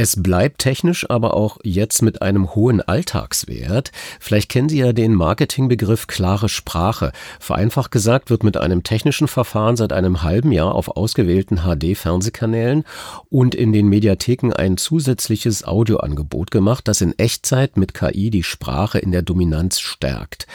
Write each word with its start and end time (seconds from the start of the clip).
Es 0.00 0.22
bleibt 0.22 0.60
technisch 0.60 1.10
aber 1.10 1.34
auch 1.34 1.58
jetzt 1.64 2.02
mit 2.02 2.22
einem 2.22 2.54
hohen 2.54 2.80
Alltagswert. 2.80 3.90
Vielleicht 4.20 4.48
kennen 4.48 4.68
Sie 4.68 4.78
ja 4.78 4.92
den 4.92 5.12
Marketingbegriff 5.12 6.06
klare 6.06 6.48
Sprache. 6.48 7.10
Vereinfacht 7.40 7.90
gesagt 7.90 8.30
wird 8.30 8.44
mit 8.44 8.56
einem 8.56 8.84
technischen 8.84 9.26
Verfahren 9.26 9.76
seit 9.76 9.92
einem 9.92 10.22
halben 10.22 10.52
Jahr 10.52 10.76
auf 10.76 10.96
ausgewählten 10.96 11.62
HD-Fernsehkanälen 11.64 12.84
und 13.28 13.56
in 13.56 13.72
den 13.72 13.88
Mediatheken 13.88 14.52
ein 14.52 14.76
zusätzliches 14.76 15.64
Audioangebot 15.64 16.52
gemacht, 16.52 16.86
das 16.86 17.00
in 17.00 17.18
Echtzeit 17.18 17.76
mit 17.76 17.92
KI 17.92 18.30
die 18.30 18.44
Sprache 18.44 19.00
in 19.00 19.10
der 19.10 19.22
Dominanz 19.22 19.80
stärkt. 19.80 20.46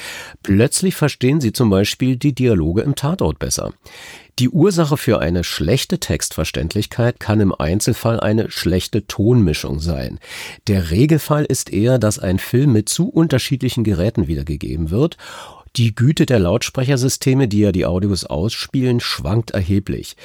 Plötzlich 0.41 0.95
verstehen 0.95 1.41
Sie 1.41 1.51
zum 1.51 1.69
Beispiel 1.69 2.15
die 2.15 2.33
Dialoge 2.33 2.83
im 2.83 2.95
Tatort 2.95 3.39
besser. 3.39 3.73
Die 4.39 4.49
Ursache 4.49 4.97
für 4.97 5.19
eine 5.19 5.43
schlechte 5.43 5.99
Textverständlichkeit 5.99 7.19
kann 7.19 7.39
im 7.39 7.53
Einzelfall 7.53 8.19
eine 8.19 8.49
schlechte 8.49 9.05
Tonmischung 9.05 9.79
sein. 9.79 10.19
Der 10.67 10.89
Regelfall 10.89 11.45
ist 11.45 11.71
eher, 11.71 11.99
dass 11.99 12.17
ein 12.17 12.39
Film 12.39 12.73
mit 12.73 12.89
zu 12.89 13.09
unterschiedlichen 13.09 13.83
Geräten 13.83 14.27
wiedergegeben 14.27 14.89
wird 14.89 15.17
die 15.75 15.95
Güte 15.95 16.27
der 16.27 16.37
Lautsprechersysteme, 16.37 17.47
die 17.47 17.59
ja 17.59 17.71
die 17.71 17.85
Audios 17.85 18.25
ausspielen, 18.25 18.99
schwankt 18.99 19.51
erheblich. 19.51 20.15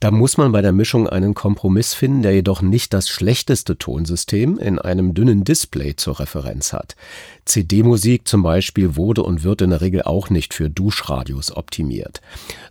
Da 0.00 0.10
muss 0.10 0.36
man 0.36 0.50
bei 0.50 0.62
der 0.62 0.72
Mischung 0.72 1.08
einen 1.08 1.34
Kompromiss 1.34 1.94
finden, 1.94 2.22
der 2.22 2.34
jedoch 2.34 2.60
nicht 2.60 2.92
das 2.92 3.08
schlechteste 3.08 3.78
Tonsystem 3.78 4.58
in 4.58 4.80
einem 4.80 5.14
dünnen 5.14 5.44
Display 5.44 5.94
zur 5.94 6.18
Referenz 6.18 6.72
hat. 6.72 6.96
CD-Musik 7.44 8.26
zum 8.26 8.42
Beispiel 8.42 8.96
wurde 8.96 9.22
und 9.22 9.44
wird 9.44 9.62
in 9.62 9.70
der 9.70 9.80
Regel 9.80 10.02
auch 10.02 10.30
nicht 10.30 10.52
für 10.52 10.68
Duschradios 10.68 11.56
optimiert. 11.56 12.20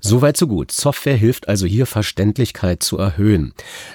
Soweit 0.02 0.36
so 0.36 0.48
gut. 0.48 0.74
Software 0.74 1.16
hilft 1.16 1.48
also 1.48 1.66
hier 1.66 1.86
Verständlichkeit 1.86 2.84
zu 2.84 2.98
erhöhen. 2.98 3.54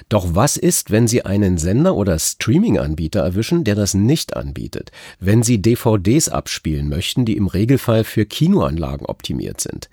Doch 0.09 0.33
was 0.33 0.57
ist, 0.57 0.89
wenn 0.89 1.07
Sie 1.07 1.23
einen 1.23 1.59
Sender 1.59 1.95
oder 1.95 2.17
Streaming-Anbieter 2.17 3.21
erwischen, 3.21 3.63
der 3.63 3.75
das 3.75 3.93
nicht 3.93 4.35
anbietet? 4.35 4.91
Wenn 5.19 5.43
Sie 5.43 5.61
DVDs 5.61 6.29
abspielen 6.29 6.89
möchten, 6.89 7.25
die 7.25 7.37
im 7.37 7.45
Regelfall 7.45 8.03
für 8.03 8.25
Kinoanlagen 8.31 9.05
optimiert 9.05 9.61
sind. 9.61 9.89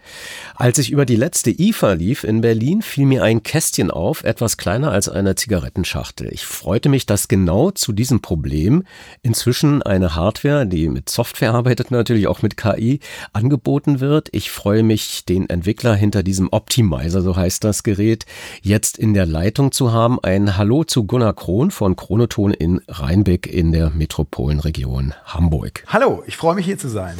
Als 0.54 0.78
ich 0.78 0.90
über 0.90 1.04
die 1.04 1.16
letzte 1.16 1.50
IFA 1.50 1.92
lief 1.92 2.24
in 2.24 2.40
Berlin, 2.40 2.80
fiel 2.80 3.04
mir 3.04 3.22
ein 3.22 3.42
Kästchen 3.42 3.90
auf, 3.90 4.24
etwas 4.24 4.56
kleiner 4.56 4.90
als 4.92 5.08
eine 5.08 5.34
Zigarettenschachtel. 5.34 6.32
Ich 6.32 6.46
freute 6.46 6.88
mich, 6.88 7.04
dass 7.04 7.28
genau 7.28 7.70
zu 7.72 7.92
diesem 7.92 8.22
Problem 8.22 8.84
inzwischen 9.22 9.82
eine 9.82 10.14
Hardware, 10.14 10.66
die 10.66 10.88
mit 10.88 11.10
Software 11.10 11.52
arbeitet, 11.52 11.90
natürlich 11.90 12.28
auch 12.28 12.40
mit 12.40 12.56
KI, 12.56 13.00
angeboten 13.32 14.00
wird. 14.00 14.28
Ich 14.32 14.50
freue 14.50 14.82
mich, 14.82 15.24
den 15.26 15.50
Entwickler 15.50 15.94
hinter 15.94 16.22
diesem 16.22 16.48
Optimizer, 16.50 17.20
so 17.22 17.36
heißt 17.36 17.64
das 17.64 17.82
Gerät, 17.82 18.24
jetzt 18.62 18.96
in 18.98 19.14
der 19.14 19.26
Leitung 19.26 19.72
zu 19.72 19.92
haben. 19.92 20.18
Ein 20.22 20.56
Hallo 20.56 20.84
zu 20.84 21.04
Gunnar 21.04 21.34
Krohn 21.34 21.72
von 21.72 21.96
Chronoton 21.96 22.54
in 22.54 22.80
Rheinbeck 22.86 23.48
in 23.48 23.72
der 23.72 23.90
Metropolenregion 23.90 25.14
Hamburg. 25.24 25.82
Hallo, 25.88 26.22
ich 26.26 26.36
freue 26.36 26.54
mich 26.54 26.66
hier 26.66 26.78
zu 26.78 26.88
sein. 26.88 27.16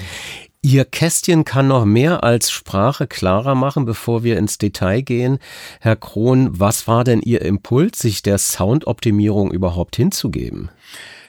Ihr 0.60 0.84
Kästchen 0.84 1.44
kann 1.44 1.68
noch 1.68 1.84
mehr 1.84 2.24
als 2.24 2.50
Sprache 2.50 3.06
klarer 3.06 3.54
machen, 3.54 3.84
bevor 3.84 4.24
wir 4.24 4.36
ins 4.38 4.58
Detail 4.58 5.02
gehen. 5.02 5.38
Herr 5.80 5.94
Krohn, 5.94 6.58
was 6.58 6.88
war 6.88 7.04
denn 7.04 7.20
Ihr 7.20 7.42
Impuls, 7.42 8.00
sich 8.00 8.22
der 8.22 8.38
Soundoptimierung 8.38 9.52
überhaupt 9.52 9.94
hinzugeben? 9.94 10.70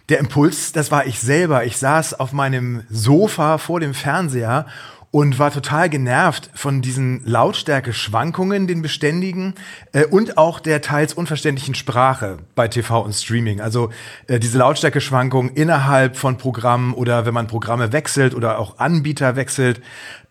Der 0.09 0.17
Impuls, 0.17 0.71
das 0.71 0.89
war 0.89 1.05
ich 1.05 1.19
selber. 1.19 1.63
Ich 1.65 1.77
saß 1.77 2.19
auf 2.19 2.33
meinem 2.33 2.81
Sofa 2.89 3.59
vor 3.59 3.79
dem 3.79 3.93
Fernseher 3.93 4.65
und 5.11 5.39
war 5.39 5.51
total 5.51 5.89
genervt 5.89 6.51
von 6.53 6.81
diesen 6.81 7.21
Lautstärke-Schwankungen, 7.25 8.67
den 8.67 8.83
beständigen 8.83 9.55
äh, 9.91 10.05
und 10.05 10.37
auch 10.37 10.59
der 10.59 10.81
teils 10.81 11.13
unverständlichen 11.13 11.73
Sprache 11.73 12.37
bei 12.53 12.67
TV 12.67 13.01
und 13.01 13.13
Streaming. 13.13 13.59
Also 13.59 13.89
äh, 14.27 14.39
diese 14.39 14.59
Lautstärke-Schwankungen 14.59 15.51
innerhalb 15.53 16.15
von 16.15 16.37
Programmen 16.37 16.93
oder 16.93 17.25
wenn 17.25 17.33
man 17.33 17.47
Programme 17.47 17.91
wechselt 17.91 18.35
oder 18.35 18.59
auch 18.59 18.77
Anbieter 18.77 19.35
wechselt. 19.35 19.81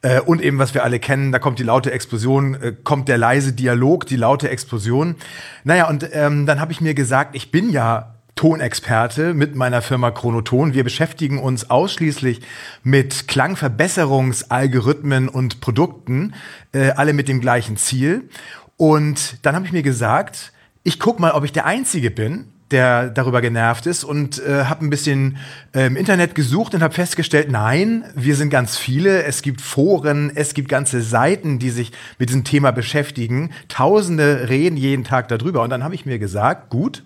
Äh, 0.03 0.21
und 0.21 0.41
eben, 0.41 0.59
was 0.59 0.75
wir 0.75 0.85
alle 0.85 1.01
kennen, 1.01 1.33
da 1.33 1.41
kommt 1.41 1.59
die 1.59 1.65
laute 1.65 1.91
Explosion, 1.91 2.55
äh, 2.55 2.73
kommt 2.85 3.09
der 3.09 3.19
leise 3.19 3.53
Dialog, 3.53 4.07
die 4.07 4.17
laute 4.17 4.49
Explosion. 4.49 5.17
Naja, 5.65 5.89
und 5.89 6.09
ähm, 6.13 6.47
dann 6.47 6.61
habe 6.61 6.71
ich 6.71 6.81
mir 6.81 6.95
gesagt, 6.95 7.35
ich 7.35 7.51
bin 7.51 7.71
ja 7.71 8.15
Tonexperte 8.39 9.35
mit 9.35 9.57
meiner 9.57 9.83
Firma 9.83 10.13
Chronoton. 10.13 10.73
Wir 10.73 10.85
beschäftigen 10.85 11.41
uns 11.41 11.71
ausschließlich 11.71 12.41
mit 12.85 13.27
Klangverbesserungsalgorithmen 13.27 15.29
und 15.29 15.61
Produkten, 15.61 16.35
äh, 16.71 16.91
alle 16.91 17.15
mit 17.15 17.27
dem 17.27 17.41
gleichen 17.41 17.77
Ziel. 17.77 18.29
Und 18.77 19.45
dann 19.45 19.57
habe 19.57 19.67
ich 19.67 19.73
mir 19.73 19.83
gesagt, 19.83 20.53
ich 20.85 21.01
guck 21.01 21.19
mal, 21.19 21.33
ob 21.33 21.43
ich 21.43 21.51
der 21.51 21.67
Einzige 21.67 22.13
bin, 22.13 22.45
der 22.71 23.11
darüber 23.11 23.41
genervt 23.41 23.87
ist 23.87 24.05
und 24.05 24.39
äh, 24.39 24.67
habe 24.67 24.85
ein 24.85 24.91
bisschen 24.91 25.39
äh, 25.75 25.87
im 25.87 25.97
Internet 25.97 26.37
gesucht 26.37 26.77
und 26.77 26.83
habe 26.83 26.95
festgestellt, 26.95 27.51
nein, 27.51 28.05
wir 28.15 28.37
sind 28.37 28.51
ganz 28.51 28.77
viele. 28.77 29.25
Es 29.25 29.43
gibt 29.43 29.61
Foren, 29.61 30.31
es 30.33 30.55
gibt 30.55 30.69
ganze 30.69 31.03
Seiten, 31.03 31.59
die 31.59 31.71
sich 31.71 31.91
mit 32.21 32.29
diesem 32.29 32.45
Thema 32.45 32.71
beschäftigen. 32.71 33.51
Tausende 33.67 34.49
reden 34.49 34.77
jeden 34.77 35.03
Tag 35.03 35.27
darüber. 35.27 35.63
Und 35.63 35.71
dann 35.71 35.83
habe 35.83 35.97
ich 35.97 36.07
mir 36.07 36.21
gesagt, 36.21 36.71
gut, 36.71 37.03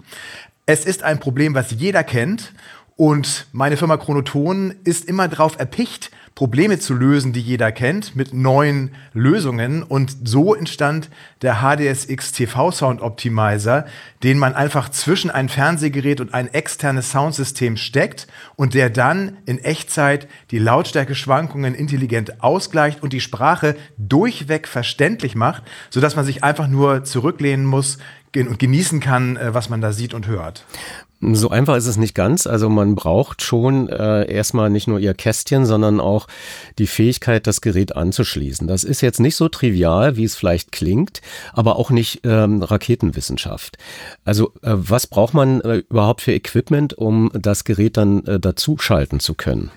es 0.67 0.85
ist 0.85 1.03
ein 1.03 1.21
Problem, 1.21 1.55
was 1.55 1.73
jeder 1.73 2.05
kennt 2.05 2.53
und 2.97 3.47
meine 3.53 3.77
Firma 3.77 3.97
Chronoton 3.97 4.75
ist 4.85 5.07
immer 5.07 5.27
darauf 5.27 5.59
erpicht, 5.59 6.11
Probleme 6.35 6.79
zu 6.79 6.95
lösen, 6.95 7.33
die 7.33 7.41
jeder 7.41 7.73
kennt, 7.73 8.17
mit 8.17 8.33
neuen 8.33 8.95
Lösungen. 9.13 9.83
Und 9.83 10.17
so 10.25 10.55
entstand 10.55 11.11
der 11.43 11.57
HDSX 11.63 12.33
TV 12.33 12.71
Sound 12.71 13.01
Optimizer, 13.01 13.87
den 14.23 14.39
man 14.39 14.55
einfach 14.55 14.89
zwischen 14.89 15.31
ein 15.31 15.49
Fernsehgerät 15.49 16.21
und 16.21 16.33
ein 16.33 16.53
externes 16.53 17.11
Soundsystem 17.11 17.77
steckt 17.77 18.29
und 18.57 18.75
der 18.75 18.89
dann 18.89 19.39
in 19.47 19.59
Echtzeit 19.59 20.29
die 20.51 20.59
Lautstärke-Schwankungen 20.59 21.75
intelligent 21.75 22.43
ausgleicht 22.43 23.03
und 23.03 23.13
die 23.13 23.21
Sprache 23.21 23.77
durchweg 23.99 24.69
verständlich 24.69 25.35
macht, 25.35 25.65
sodass 25.91 26.17
man 26.17 26.25
sich 26.25 26.45
einfach 26.45 26.69
nur 26.69 27.05
zurücklehnen 27.05 27.67
muss, 27.67 27.99
und 28.37 28.59
genießen 28.59 29.01
kann, 29.01 29.37
äh, 29.37 29.55
was 29.55 29.69
man 29.69 29.81
da 29.81 29.93
sieht 29.93 30.15
und 30.15 30.27
hört. 30.27 30.65
So 31.25 31.51
einfach 31.51 31.77
ist 31.77 31.87
es 31.87 31.97
nicht 31.97 32.17
ganz. 32.17 32.49
Also 32.49 32.69
man 32.69 32.97
braucht 32.97 33.43
schon 33.43 33.89
äh, 33.89 34.29
erstmal 34.29 34.71
nicht 34.71 34.89
nur 34.89 34.99
ihr 34.99 35.15
Kästchen, 35.15 35.67
sondern 35.67 36.01
auch 36.01 36.27
die 36.79 36.89
Fähigkeit, 36.89 37.47
das 37.47 37.61
Gerät 37.61 37.95
anzuschließen. 37.95 38.67
Das 38.67 38.83
ist 38.83 39.03
jetzt 39.03 39.21
nicht 39.21 39.37
so 39.37 39.49
trivial, 39.49 40.17
wie 40.17 40.25
es 40.25 40.35
vielleicht 40.35 40.73
klingt, 40.73 41.21
aber 41.53 41.77
auch 41.77 41.91
nicht 41.91 42.23
ähm, 42.25 42.61
Raketenwissenschaft. 42.61 43.79
Also 44.25 44.53
äh, 44.63 44.73
was 44.75 45.07
braucht 45.07 45.33
man 45.33 45.61
äh, 45.61 45.77
überhaupt 45.89 46.23
für 46.23 46.33
Equipment, 46.33 46.95
um 46.95 47.31
das 47.35 47.63
Gerät 47.63 47.97
dann 47.97 48.25
äh, 48.27 48.41
dazu 48.41 48.77
schalten 48.79 49.21
zu 49.21 49.35
können? 49.35 49.71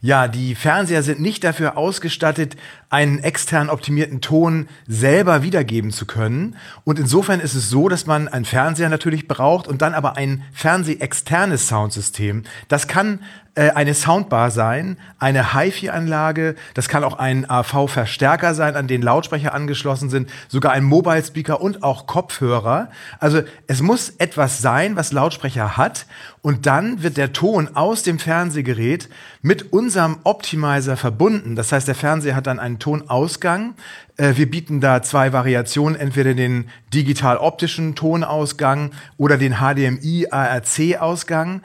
Ja, 0.00 0.28
die 0.28 0.54
Fernseher 0.54 1.02
sind 1.02 1.20
nicht 1.20 1.42
dafür 1.42 1.76
ausgestattet, 1.76 2.56
einen 2.90 3.18
extern 3.18 3.70
optimierten 3.70 4.20
Ton 4.20 4.68
selber 4.86 5.42
wiedergeben 5.42 5.90
zu 5.90 6.06
können. 6.06 6.56
Und 6.84 6.98
insofern 6.98 7.40
ist 7.40 7.54
es 7.54 7.70
so, 7.70 7.88
dass 7.88 8.06
man 8.06 8.28
einen 8.28 8.44
Fernseher 8.44 8.88
natürlich 8.88 9.26
braucht 9.26 9.66
und 9.66 9.82
dann 9.82 9.94
aber 9.94 10.16
ein 10.16 10.44
fernsehexternes 10.52 11.66
Soundsystem. 11.66 12.44
Das 12.68 12.86
kann 12.86 13.20
äh, 13.56 13.70
eine 13.70 13.94
Soundbar 13.94 14.50
sein, 14.50 14.98
eine 15.18 15.54
HiFi-Anlage, 15.54 16.56
das 16.74 16.88
kann 16.88 17.02
auch 17.02 17.18
ein 17.18 17.48
AV-Verstärker 17.48 18.54
sein, 18.54 18.76
an 18.76 18.86
den 18.86 19.00
Lautsprecher 19.02 19.54
angeschlossen 19.54 20.10
sind, 20.10 20.30
sogar 20.46 20.72
ein 20.72 20.84
Mobile-Speaker 20.84 21.60
und 21.60 21.82
auch 21.82 22.06
Kopfhörer. 22.06 22.90
Also 23.18 23.42
es 23.66 23.80
muss 23.80 24.10
etwas 24.10 24.60
sein, 24.60 24.94
was 24.94 25.12
Lautsprecher 25.12 25.78
hat 25.78 26.06
und 26.42 26.66
dann 26.66 27.02
wird 27.02 27.16
der 27.16 27.32
Ton 27.32 27.70
aus 27.74 28.04
dem 28.04 28.20
Fernsehgerät 28.20 29.08
mit 29.42 29.72
unserem 29.72 30.18
Optimizer 30.22 30.96
verbunden. 30.96 31.56
Das 31.56 31.72
heißt, 31.72 31.88
der 31.88 31.96
Fernseher 31.96 32.36
hat 32.36 32.46
dann 32.46 32.60
einen 32.60 32.78
Tonausgang. 32.78 33.74
Äh, 34.16 34.34
wir 34.36 34.48
bieten 34.50 34.80
da 34.80 35.02
zwei 35.02 35.32
Variationen, 35.32 35.98
entweder 35.98 36.34
den 36.34 36.68
digital-optischen 36.94 37.96
Tonausgang 37.96 38.92
oder 39.16 39.38
den 39.38 39.54
HDMI-ARC-Ausgang 39.54 41.62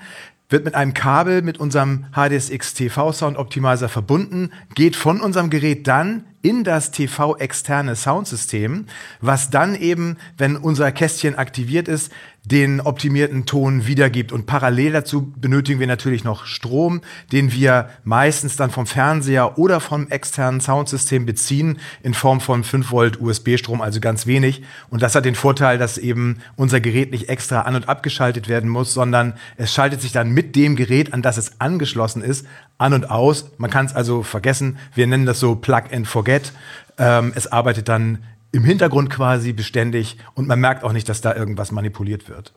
wird 0.51 0.65
mit 0.65 0.75
einem 0.75 0.94
Kabel 0.94 1.42
mit 1.42 1.59
unserem 1.59 2.06
HDSX 2.13 2.74
TV 2.74 3.12
Sound 3.12 3.38
Optimizer 3.38 3.89
verbunden, 3.89 4.51
geht 4.75 4.95
von 4.95 5.21
unserem 5.21 5.50
Gerät 5.50 5.88
dann 5.88 6.25
in 6.42 6.63
das 6.63 6.92
TV-externe 6.92 7.95
Soundsystem, 7.95 8.86
was 9.21 9.50
dann 9.50 9.75
eben, 9.75 10.18
wenn 10.38 10.57
unser 10.57 10.92
Kästchen 10.92 11.36
aktiviert 11.36 11.88
ist, 11.88 12.12
den 12.43 12.81
optimierten 12.81 13.45
Ton 13.45 13.85
wiedergibt. 13.85 14.31
Und 14.31 14.47
parallel 14.47 14.93
dazu 14.93 15.31
benötigen 15.38 15.79
wir 15.79 15.88
natürlich 15.88 16.23
noch 16.23 16.45
Strom, 16.45 17.01
den 17.31 17.51
wir 17.51 17.89
meistens 18.03 18.55
dann 18.55 18.71
vom 18.71 18.88
Fernseher 18.88 19.59
oder 19.59 19.79
vom 19.79 20.07
externen 20.09 20.59
Soundsystem 20.59 21.25
beziehen, 21.25 21.79
in 22.01 22.15
Form 22.15 22.41
von 22.41 22.63
5 22.63 22.91
Volt 22.91 23.21
USB-Strom, 23.21 23.81
also 23.81 23.99
ganz 23.99 24.25
wenig. 24.25 24.63
Und 24.89 25.03
das 25.03 25.13
hat 25.13 25.25
den 25.25 25.35
Vorteil, 25.35 25.77
dass 25.77 25.99
eben 25.99 26.39
unser 26.55 26.81
Gerät 26.81 27.11
nicht 27.11 27.29
extra 27.29 27.61
an- 27.61 27.75
und 27.75 27.88
abgeschaltet 27.88 28.47
werden 28.47 28.69
muss, 28.69 28.93
sondern 28.93 29.33
es 29.57 29.71
schaltet 29.71 30.01
sich 30.01 30.11
dann 30.11 30.31
mit 30.31 30.55
dem 30.55 30.75
Gerät, 30.75 31.13
an 31.13 31.21
das 31.21 31.38
es 31.38 31.61
angeschlossen 31.61 32.23
ist, 32.23 32.47
an 32.79 32.93
und 32.93 33.11
aus. 33.11 33.51
Man 33.57 33.69
kann 33.69 33.85
es 33.85 33.93
also 33.93 34.23
vergessen. 34.23 34.77
Wir 34.95 35.05
nennen 35.05 35.27
das 35.27 35.39
so 35.39 35.55
Plug 35.55 35.83
and 35.91 36.07
Forget. 36.07 36.53
Ähm, 36.97 37.33
es 37.35 37.47
arbeitet 37.51 37.88
dann 37.88 38.19
im 38.51 38.63
Hintergrund 38.63 39.09
quasi 39.09 39.53
beständig 39.53 40.18
und 40.33 40.48
man 40.48 40.59
merkt 40.59 40.83
auch 40.83 40.94
nicht, 40.94 41.07
dass 41.09 41.21
da 41.21 41.36
irgendwas 41.36 41.71
manipuliert 41.71 42.30
wird. 42.30 42.53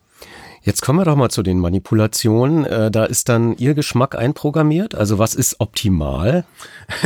Jetzt 0.63 0.81
kommen 0.81 0.99
wir 0.99 1.05
doch 1.05 1.17
mal 1.17 1.29
zu 1.29 1.43
den 1.43 1.59
Manipulationen. 1.59 2.65
Äh, 2.65 2.91
da 2.91 3.05
ist 3.05 3.29
dann 3.29 3.55
Ihr 3.59 3.75
Geschmack 3.75 4.15
einprogrammiert. 4.15 4.95
Also 4.95 5.19
was 5.19 5.35
ist 5.35 5.61
optimal? 5.61 6.45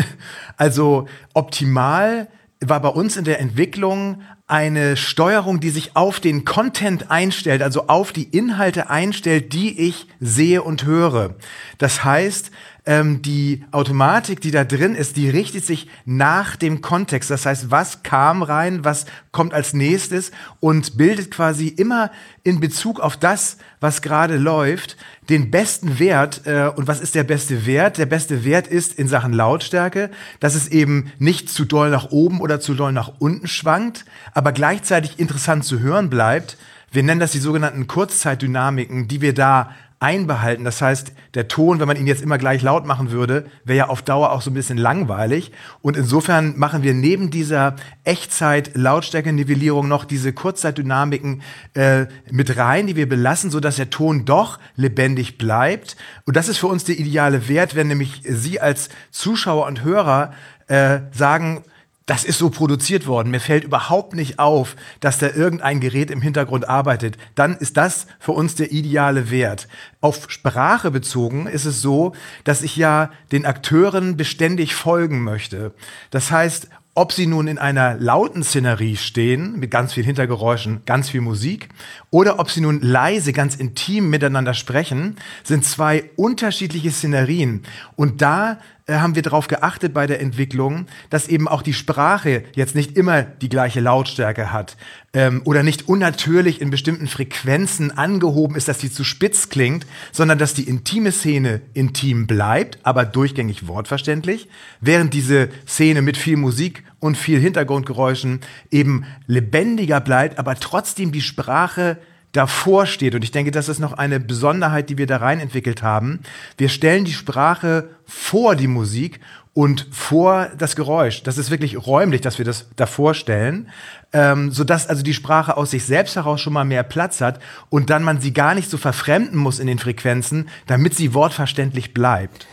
Also 0.61 1.07
optimal 1.35 2.27
war 2.61 2.83
bei 2.83 2.89
uns 2.89 3.17
in 3.17 3.23
der 3.23 3.39
Entwicklung 3.39 4.23
eine 4.49 4.97
Steuerung, 4.97 5.61
die 5.61 5.71
sich 5.71 5.95
auf 5.95 6.19
den 6.19 6.45
Content 6.45 7.13
einstellt, 7.13 7.63
also 7.63 7.87
auf 7.87 8.13
die 8.13 8.25
Inhalte 8.25 8.91
einstellt, 8.91 9.53
die 9.53 9.79
ich 9.79 10.09
sehe 10.19 10.63
und 10.63 10.85
höre. 10.85 11.37
Das 11.79 12.03
heißt, 12.03 12.51
ähm, 12.89 13.21
die 13.21 13.67
Automatik, 13.71 14.41
die 14.41 14.51
da 14.51 14.65
drin 14.65 14.95
ist, 14.95 15.19
die 15.19 15.29
richtet 15.29 15.67
sich 15.67 15.89
nach 16.07 16.57
dem 16.57 16.81
Kontext. 16.81 17.31
Das 17.31 17.45
heißt, 17.45 17.71
was 17.71 18.03
kam 18.03 18.43
rein, 18.43 18.83
was 18.83 19.05
kommt 19.31 19.53
als 19.53 19.75
nächstes 19.75 20.31
und 20.59 20.97
bildet 20.97 21.31
quasi 21.31 21.69
immer 21.69 22.11
in 22.45 22.61
Bezug 22.61 22.99
auf 22.99 23.19
das, 23.19 23.59
was 23.79 24.01
gerade 24.01 24.39
läuft, 24.39 24.97
den 25.29 25.51
besten 25.51 25.99
Wert. 25.99 26.47
Äh, 26.47 26.73
und 26.75 26.89
was 26.89 27.01
ist 27.01 27.15
der 27.15 27.25
beste 27.25 27.67
Wert? 27.67 27.99
Der 27.99 28.07
beste 28.07 28.43
Wert 28.43 28.67
ist 28.67 28.95
in 28.95 29.07
Sachen 29.07 29.35
Lautstärke, 29.35 30.09
dass 30.41 30.55
es 30.55 30.69
eben 30.69 31.13
nicht 31.19 31.51
zu 31.51 31.67
doll 31.67 31.91
nach 31.91 32.11
oben 32.11 32.41
oder 32.41 32.59
zu 32.59 32.73
doll 32.73 32.93
nach 32.93 33.13
unten 33.19 33.49
schwankt, 33.49 34.07
aber 34.33 34.53
gleichzeitig 34.53 35.19
interessant 35.19 35.67
zu 35.67 35.81
hören 35.81 36.09
bleibt. 36.09 36.57
Wir 36.91 37.03
nennen 37.03 37.21
das 37.21 37.33
die 37.33 37.39
sogenannten 37.39 37.87
Kurzzeitdynamiken, 37.87 39.09
die 39.09 39.21
wir 39.21 39.35
da 39.35 39.75
einbehalten. 40.01 40.65
Das 40.65 40.81
heißt, 40.81 41.13
der 41.35 41.49
Ton, 41.49 41.81
wenn 41.81 41.89
man 41.89 41.97
ihn 41.97 42.07
jetzt 42.07 42.23
immer 42.23 42.39
gleich 42.39 42.63
laut 42.63 42.87
machen 42.87 43.11
würde, 43.11 43.47
wäre 43.65 43.79
ja 43.79 43.89
auf 43.89 44.03
Dauer 44.03 44.33
auch 44.33 44.43
so 44.43 44.51
ein 44.51 44.55
bisschen 44.55 44.79
langweilig. 44.79 45.51
Und 45.83 45.97
insofern 45.97 46.57
machen 46.57 46.83
wir 46.83 46.95
neben 46.95 47.31
dieser 47.31 47.75
Echtzeit-Lautstärke-Nivellierung 48.05 49.89
noch 49.89 50.05
diese 50.05 50.33
Kurzzeitdynamiken 50.33 51.43
äh, 51.75 52.07
mit 52.31 52.57
rein, 52.57 52.87
die 52.87 52.97
wir 52.97 53.09
belassen, 53.09 53.51
sodass 53.51 53.77
der 53.77 53.91
Ton 53.91 54.25
doch 54.25 54.59
lebendig 54.77 55.37
bleibt. 55.37 55.97
Und 56.27 56.37
das 56.37 56.49
ist 56.49 56.59
für 56.59 56.69
uns 56.69 56.85
der 56.85 56.99
ideale 56.99 57.49
Wert, 57.49 57.75
wenn 57.75 57.89
nämlich 57.89 58.23
Sie 58.25 58.61
als 58.61 58.91
Zuschauer 59.11 59.67
und 59.67 59.83
Hörer 59.83 60.33
äh, 60.69 61.01
sagen, 61.11 61.65
das 62.09 62.25
ist 62.25 62.39
so 62.39 62.49
produziert 62.49 63.07
worden. 63.07 63.31
Mir 63.31 63.39
fällt 63.39 63.65
überhaupt 63.65 64.15
nicht 64.15 64.39
auf, 64.39 64.77
dass 65.01 65.19
da 65.19 65.29
irgendein 65.29 65.79
Gerät 65.79 66.11
im 66.11 66.23
Hintergrund 66.23 66.67
arbeitet. 66.67 67.19
Dann 67.35 67.55
ist 67.59 67.77
das 67.77 68.07
für 68.19 68.33
uns 68.33 68.55
der 68.55 68.73
ideale 68.73 69.31
Wert. 69.31 69.69
Auf 70.01 70.31
Sprache 70.31 70.91
bezogen 70.91 71.47
ist 71.47 71.67
es 71.67 71.83
so, 71.83 72.15
dass 72.45 72.63
ich 72.63 72.77
ja 72.77 73.11
den 73.31 73.45
Akteuren 73.45 74.17
beständig 74.17 74.75
folgen 74.75 75.23
möchte. 75.23 75.75
Das 76.11 76.31
heißt, 76.31 76.69
ob 76.95 77.13
sie 77.13 77.27
nun 77.27 77.47
in 77.47 77.59
einer 77.59 77.95
lauten 77.95 78.43
Szenerie 78.43 78.97
stehen, 78.97 79.61
mit 79.61 79.71
ganz 79.71 79.93
viel 79.93 80.05
Hintergeräuschen, 80.05 80.81
ganz 80.87 81.11
viel 81.11 81.21
Musik, 81.21 81.69
oder 82.11 82.41
ob 82.41 82.51
sie 82.51 82.63
nun 82.63 82.81
leise, 82.81 83.35
ganz 83.35 83.55
intim 83.55 84.09
miteinander 84.09 84.55
sprechen, 84.55 85.17
sind 85.45 85.65
zwei 85.65 86.11
unterschiedliche 86.17 86.91
Szenerien. 86.91 87.63
Und 87.97 88.23
da 88.23 88.59
haben 88.89 89.15
wir 89.15 89.23
darauf 89.23 89.49
geachtet 89.49 89.93
bei 89.93 90.07
der 90.07 90.21
Entwicklung, 90.21 90.87
dass 91.11 91.29
eben 91.29 91.47
auch 91.47 91.63
die 91.63 91.75
Sprache 91.75 92.45
jetzt 92.55 92.75
nicht 92.75 92.97
immer 92.97 93.23
die 93.23 93.49
gleiche 93.51 93.81
Lautstärke 93.81 94.51
hat 94.51 94.77
ähm, 95.13 95.43
oder 95.45 95.63
nicht 95.63 95.89
unnatürlich 95.89 96.61
in 96.61 96.71
bestimmten 96.71 97.07
Frequenzen 97.07 97.97
angehoben 97.97 98.57
ist, 98.57 98.69
dass 98.69 98.81
sie 98.81 98.91
zu 98.91 99.05
spitz 99.05 99.51
klingt, 99.51 99.87
sondern 100.11 100.39
dass 100.39 100.55
die 100.55 100.69
intime 100.69 101.13
Szene 101.13 101.61
intim 101.75 102.27
bleibt, 102.27 102.79
aber 102.83 103.05
durchgängig 103.05 103.69
wortverständlich, 103.69 104.49
während 104.81 105.13
diese 105.13 105.51
Szene 105.67 106.01
mit 106.01 106.17
viel 106.17 106.37
Musik 106.37 106.83
und 107.01 107.17
viel 107.17 107.41
Hintergrundgeräuschen 107.41 108.41
eben 108.71 109.05
lebendiger 109.27 110.01
bleibt, 110.01 110.39
aber 110.39 110.55
trotzdem 110.57 111.13
die 111.13 111.21
Sprache 111.21 111.99
davor 112.33 112.87
steht. 112.87 113.15
Und 113.15 113.25
ich 113.25 113.31
denke, 113.31 113.51
das 113.51 113.69
ist 113.69 113.79
noch 113.79 113.93
eine 113.95 114.21
Besonderheit, 114.21 114.91
die 114.91 114.99
wir 114.99 115.07
da 115.07 115.19
rein 115.19 115.41
entwickelt 115.41 115.83
haben. 115.83 116.21
Wir 116.57 116.69
stellen 116.69 117.05
die 117.05 117.13
Sprache 117.13 117.89
vor 118.07 118.57
die 118.57 118.67
Musik 118.67 119.21
und 119.55 119.89
vor 119.91 120.51
das 120.57 120.77
Geräusch. 120.77 121.25
Das 121.25 121.37
ist 121.37 121.51
wirklich 121.51 121.85
räumlich, 121.87 122.21
dass 122.21 122.39
wir 122.39 122.45
das 122.45 122.69
davor 122.77 123.15
stellen, 123.15 123.69
ähm, 124.13 124.53
sodass 124.53 124.87
also 124.87 125.03
die 125.03 125.15
Sprache 125.15 125.57
aus 125.57 125.73
sich 125.73 125.85
selbst 125.85 126.15
heraus 126.15 126.41
schon 126.41 126.53
mal 126.53 126.65
mehr 126.65 126.85
Platz 126.85 127.21
hat 127.21 127.41
und 127.69 127.91
dann 127.91 128.05
man 128.05 128.21
sie 128.21 128.33
gar 128.33 128.55
nicht 128.55 128.71
so 128.71 128.77
verfremden 128.77 129.37
muss 129.37 129.59
in 129.59 129.67
den 129.67 129.81
Frequenzen, 129.81 130.49
damit 130.67 130.95
sie 130.95 131.13
wortverständlich 131.13 131.93
bleibt. 131.93 132.47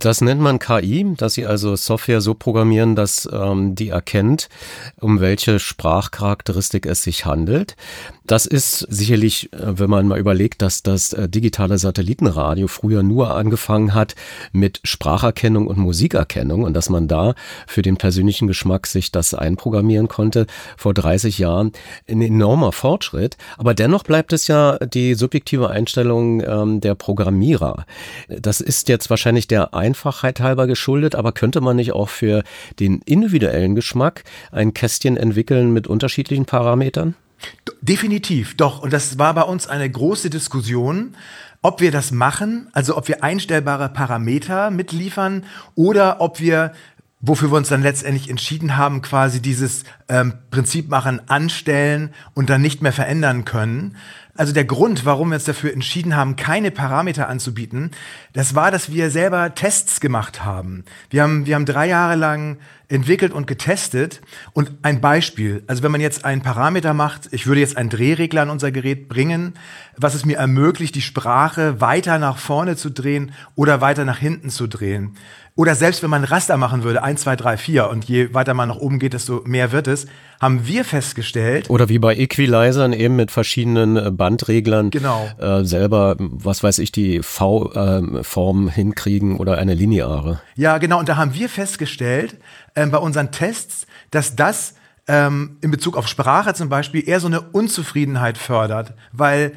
Das 0.00 0.22
nennt 0.22 0.40
man 0.40 0.58
KI, 0.58 1.14
dass 1.18 1.34
Sie 1.34 1.44
also 1.44 1.76
Software 1.76 2.22
so 2.22 2.32
programmieren, 2.32 2.96
dass 2.96 3.28
ähm, 3.30 3.74
die 3.74 3.90
erkennt, 3.90 4.48
um 4.98 5.20
welche 5.20 5.58
Sprachcharakteristik 5.58 6.86
es 6.86 7.02
sich 7.02 7.26
handelt. 7.26 7.76
Das 8.24 8.46
ist 8.46 8.86
sicherlich, 8.88 9.52
äh, 9.52 9.78
wenn 9.78 9.90
man 9.90 10.08
mal 10.08 10.18
überlegt, 10.18 10.62
dass 10.62 10.82
das 10.82 11.12
äh, 11.12 11.28
digitale 11.28 11.76
Satellitenradio 11.76 12.66
früher 12.66 13.02
nur 13.02 13.34
angefangen 13.34 13.92
hat 13.92 14.14
mit 14.52 14.80
Spracherkennung 14.84 15.66
und 15.66 15.76
Musikerkennung 15.76 16.62
und 16.62 16.72
dass 16.72 16.88
man 16.88 17.06
da 17.06 17.34
für 17.66 17.82
den 17.82 17.98
persönlichen 17.98 18.48
Geschmack 18.48 18.86
sich 18.86 19.12
das 19.12 19.34
einprogrammieren 19.34 20.08
konnte 20.08 20.46
vor 20.78 20.94
30 20.94 21.38
Jahren, 21.38 21.72
ein 22.08 22.22
enormer 22.22 22.72
Fortschritt. 22.72 23.36
Aber 23.58 23.74
dennoch 23.74 24.04
bleibt 24.04 24.32
es 24.32 24.46
ja 24.46 24.78
die 24.78 25.12
subjektive 25.12 25.68
Einstellung 25.68 26.40
ähm, 26.40 26.80
der 26.80 26.94
Programmierer. 26.94 27.84
Das 28.28 28.62
ist 28.62 28.88
jetzt 28.88 29.10
wahrscheinlich 29.10 29.46
der 29.46 29.74
Einfachheit 29.90 30.40
halber 30.40 30.66
geschuldet, 30.66 31.14
aber 31.14 31.32
könnte 31.32 31.60
man 31.60 31.76
nicht 31.76 31.92
auch 31.92 32.08
für 32.08 32.42
den 32.78 33.00
individuellen 33.04 33.74
Geschmack 33.74 34.24
ein 34.52 34.72
Kästchen 34.72 35.16
entwickeln 35.16 35.72
mit 35.72 35.86
unterschiedlichen 35.86 36.46
Parametern? 36.46 37.14
Definitiv, 37.80 38.56
doch. 38.56 38.82
Und 38.82 38.92
das 38.92 39.18
war 39.18 39.34
bei 39.34 39.42
uns 39.42 39.66
eine 39.66 39.90
große 39.90 40.30
Diskussion, 40.30 41.16
ob 41.62 41.80
wir 41.80 41.90
das 41.90 42.12
machen, 42.12 42.68
also 42.72 42.96
ob 42.96 43.08
wir 43.08 43.22
einstellbare 43.24 43.88
Parameter 43.88 44.70
mitliefern 44.70 45.44
oder 45.74 46.20
ob 46.20 46.40
wir 46.40 46.72
wofür 47.20 47.50
wir 47.50 47.58
uns 47.58 47.68
dann 47.68 47.82
letztendlich 47.82 48.30
entschieden 48.30 48.78
haben, 48.78 49.02
quasi 49.02 49.42
dieses 49.42 49.84
ähm, 50.08 50.34
Prinzip 50.50 50.88
machen, 50.88 51.20
anstellen 51.28 52.14
und 52.34 52.48
dann 52.48 52.62
nicht 52.62 52.80
mehr 52.80 52.92
verändern 52.92 53.44
können. 53.44 53.96
Also 54.40 54.54
der 54.54 54.64
Grund, 54.64 55.04
warum 55.04 55.28
wir 55.28 55.34
uns 55.34 55.44
dafür 55.44 55.70
entschieden 55.70 56.16
haben, 56.16 56.34
keine 56.34 56.70
Parameter 56.70 57.28
anzubieten, 57.28 57.90
das 58.32 58.54
war, 58.54 58.70
dass 58.70 58.90
wir 58.90 59.10
selber 59.10 59.54
Tests 59.54 60.00
gemacht 60.00 60.46
haben. 60.46 60.86
Wir 61.10 61.24
haben, 61.24 61.44
wir 61.44 61.56
haben 61.56 61.66
drei 61.66 61.86
Jahre 61.86 62.14
lang 62.14 62.56
entwickelt 62.90 63.32
und 63.32 63.46
getestet. 63.46 64.20
Und 64.52 64.72
ein 64.82 65.00
Beispiel, 65.00 65.62
also 65.66 65.82
wenn 65.82 65.92
man 65.92 66.00
jetzt 66.00 66.24
einen 66.24 66.42
Parameter 66.42 66.92
macht, 66.92 67.28
ich 67.32 67.46
würde 67.46 67.60
jetzt 67.60 67.76
einen 67.76 67.88
Drehregler 67.88 68.42
an 68.42 68.50
unser 68.50 68.72
Gerät 68.72 69.08
bringen, 69.08 69.54
was 69.96 70.14
es 70.14 70.24
mir 70.24 70.38
ermöglicht, 70.38 70.94
die 70.94 71.02
Sprache 71.02 71.80
weiter 71.80 72.18
nach 72.18 72.38
vorne 72.38 72.76
zu 72.76 72.90
drehen 72.90 73.32
oder 73.54 73.80
weiter 73.80 74.04
nach 74.04 74.18
hinten 74.18 74.50
zu 74.50 74.66
drehen. 74.66 75.16
Oder 75.56 75.74
selbst 75.74 76.02
wenn 76.02 76.10
man 76.10 76.24
Raster 76.24 76.56
machen 76.56 76.84
würde, 76.84 77.02
1, 77.02 77.20
2, 77.20 77.36
3, 77.36 77.56
4 77.58 77.90
und 77.90 78.04
je 78.06 78.32
weiter 78.32 78.54
man 78.54 78.68
nach 78.68 78.76
oben 78.76 78.98
geht, 78.98 79.12
desto 79.12 79.42
mehr 79.44 79.72
wird 79.72 79.88
es, 79.88 80.06
haben 80.40 80.66
wir 80.66 80.86
festgestellt. 80.86 81.68
Oder 81.68 81.90
wie 81.90 81.98
bei 81.98 82.16
Equalizern 82.16 82.94
eben 82.94 83.16
mit 83.16 83.30
verschiedenen 83.30 83.96
äh, 83.96 84.10
Bandreglern 84.10 84.90
genau. 84.90 85.28
äh, 85.38 85.64
selber, 85.64 86.16
was 86.18 86.62
weiß 86.62 86.78
ich, 86.78 86.92
die 86.92 87.20
V-Form 87.22 88.68
äh, 88.68 88.70
hinkriegen 88.70 89.36
oder 89.36 89.58
eine 89.58 89.74
lineare. 89.74 90.40
Ja, 90.54 90.78
genau. 90.78 90.98
Und 90.98 91.10
da 91.10 91.18
haben 91.18 91.34
wir 91.34 91.50
festgestellt, 91.50 92.38
bei 92.74 92.98
unseren 92.98 93.30
Tests, 93.30 93.86
dass 94.10 94.36
das 94.36 94.74
ähm, 95.08 95.58
in 95.60 95.70
Bezug 95.70 95.96
auf 95.96 96.08
Sprache 96.08 96.54
zum 96.54 96.68
Beispiel 96.68 97.06
eher 97.08 97.20
so 97.20 97.26
eine 97.26 97.40
Unzufriedenheit 97.40 98.38
fördert, 98.38 98.94
weil 99.12 99.52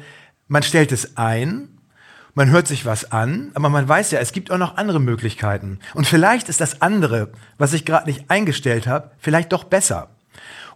man 0.48 0.62
stellt 0.62 0.92
es 0.92 1.16
ein, 1.16 1.68
man 2.34 2.50
hört 2.50 2.66
sich 2.66 2.84
was 2.84 3.12
an, 3.12 3.52
aber 3.54 3.68
man 3.68 3.88
weiß 3.88 4.10
ja, 4.10 4.18
es 4.18 4.32
gibt 4.32 4.50
auch 4.50 4.58
noch 4.58 4.76
andere 4.76 5.00
Möglichkeiten. 5.00 5.78
Und 5.94 6.06
vielleicht 6.06 6.48
ist 6.48 6.60
das 6.60 6.82
andere, 6.82 7.30
was 7.58 7.72
ich 7.72 7.84
gerade 7.84 8.06
nicht 8.06 8.28
eingestellt 8.28 8.88
habe, 8.88 9.12
vielleicht 9.18 9.52
doch 9.52 9.64
besser. 9.64 10.08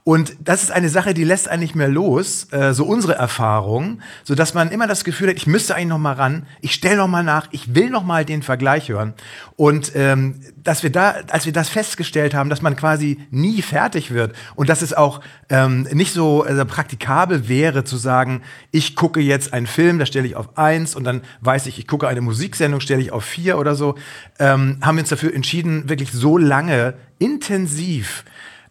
Und 0.08 0.36
das 0.40 0.62
ist 0.62 0.72
eine 0.72 0.88
Sache, 0.88 1.12
die 1.12 1.22
lässt 1.22 1.50
einen 1.50 1.60
nicht 1.60 1.74
mehr 1.74 1.86
los, 1.86 2.50
äh, 2.50 2.72
so 2.72 2.86
unsere 2.86 3.16
Erfahrung, 3.16 4.00
so 4.24 4.34
dass 4.34 4.54
man 4.54 4.70
immer 4.70 4.86
das 4.86 5.04
Gefühl 5.04 5.28
hat, 5.28 5.36
ich 5.36 5.46
müsste 5.46 5.74
eigentlich 5.74 5.88
noch 5.88 5.98
mal 5.98 6.14
ran, 6.14 6.46
ich 6.62 6.72
stelle 6.72 6.96
noch 6.96 7.08
mal 7.08 7.22
nach, 7.22 7.48
ich 7.50 7.74
will 7.74 7.90
noch 7.90 8.04
mal 8.04 8.24
den 8.24 8.42
Vergleich 8.42 8.88
hören. 8.88 9.12
Und 9.56 9.92
ähm, 9.94 10.40
dass 10.56 10.82
wir 10.82 10.88
da, 10.88 11.16
als 11.30 11.44
wir 11.44 11.52
das 11.52 11.68
festgestellt 11.68 12.32
haben, 12.32 12.48
dass 12.48 12.62
man 12.62 12.74
quasi 12.74 13.18
nie 13.30 13.60
fertig 13.60 14.10
wird 14.10 14.34
und 14.54 14.70
dass 14.70 14.80
es 14.80 14.94
auch 14.94 15.20
ähm, 15.50 15.82
nicht 15.92 16.14
so 16.14 16.42
also 16.42 16.64
praktikabel 16.64 17.46
wäre 17.50 17.84
zu 17.84 17.98
sagen, 17.98 18.40
ich 18.70 18.96
gucke 18.96 19.20
jetzt 19.20 19.52
einen 19.52 19.66
Film, 19.66 19.98
da 19.98 20.06
stelle 20.06 20.26
ich 20.26 20.36
auf 20.36 20.56
eins 20.56 20.96
und 20.96 21.04
dann 21.04 21.20
weiß 21.42 21.66
ich, 21.66 21.78
ich 21.78 21.86
gucke 21.86 22.08
eine 22.08 22.22
Musiksendung, 22.22 22.80
stelle 22.80 23.02
ich 23.02 23.12
auf 23.12 23.24
vier 23.24 23.58
oder 23.58 23.74
so, 23.74 23.94
ähm, 24.38 24.78
haben 24.80 24.96
wir 24.96 25.02
uns 25.02 25.10
dafür 25.10 25.34
entschieden, 25.34 25.90
wirklich 25.90 26.12
so 26.12 26.38
lange 26.38 26.94
intensiv 27.18 28.24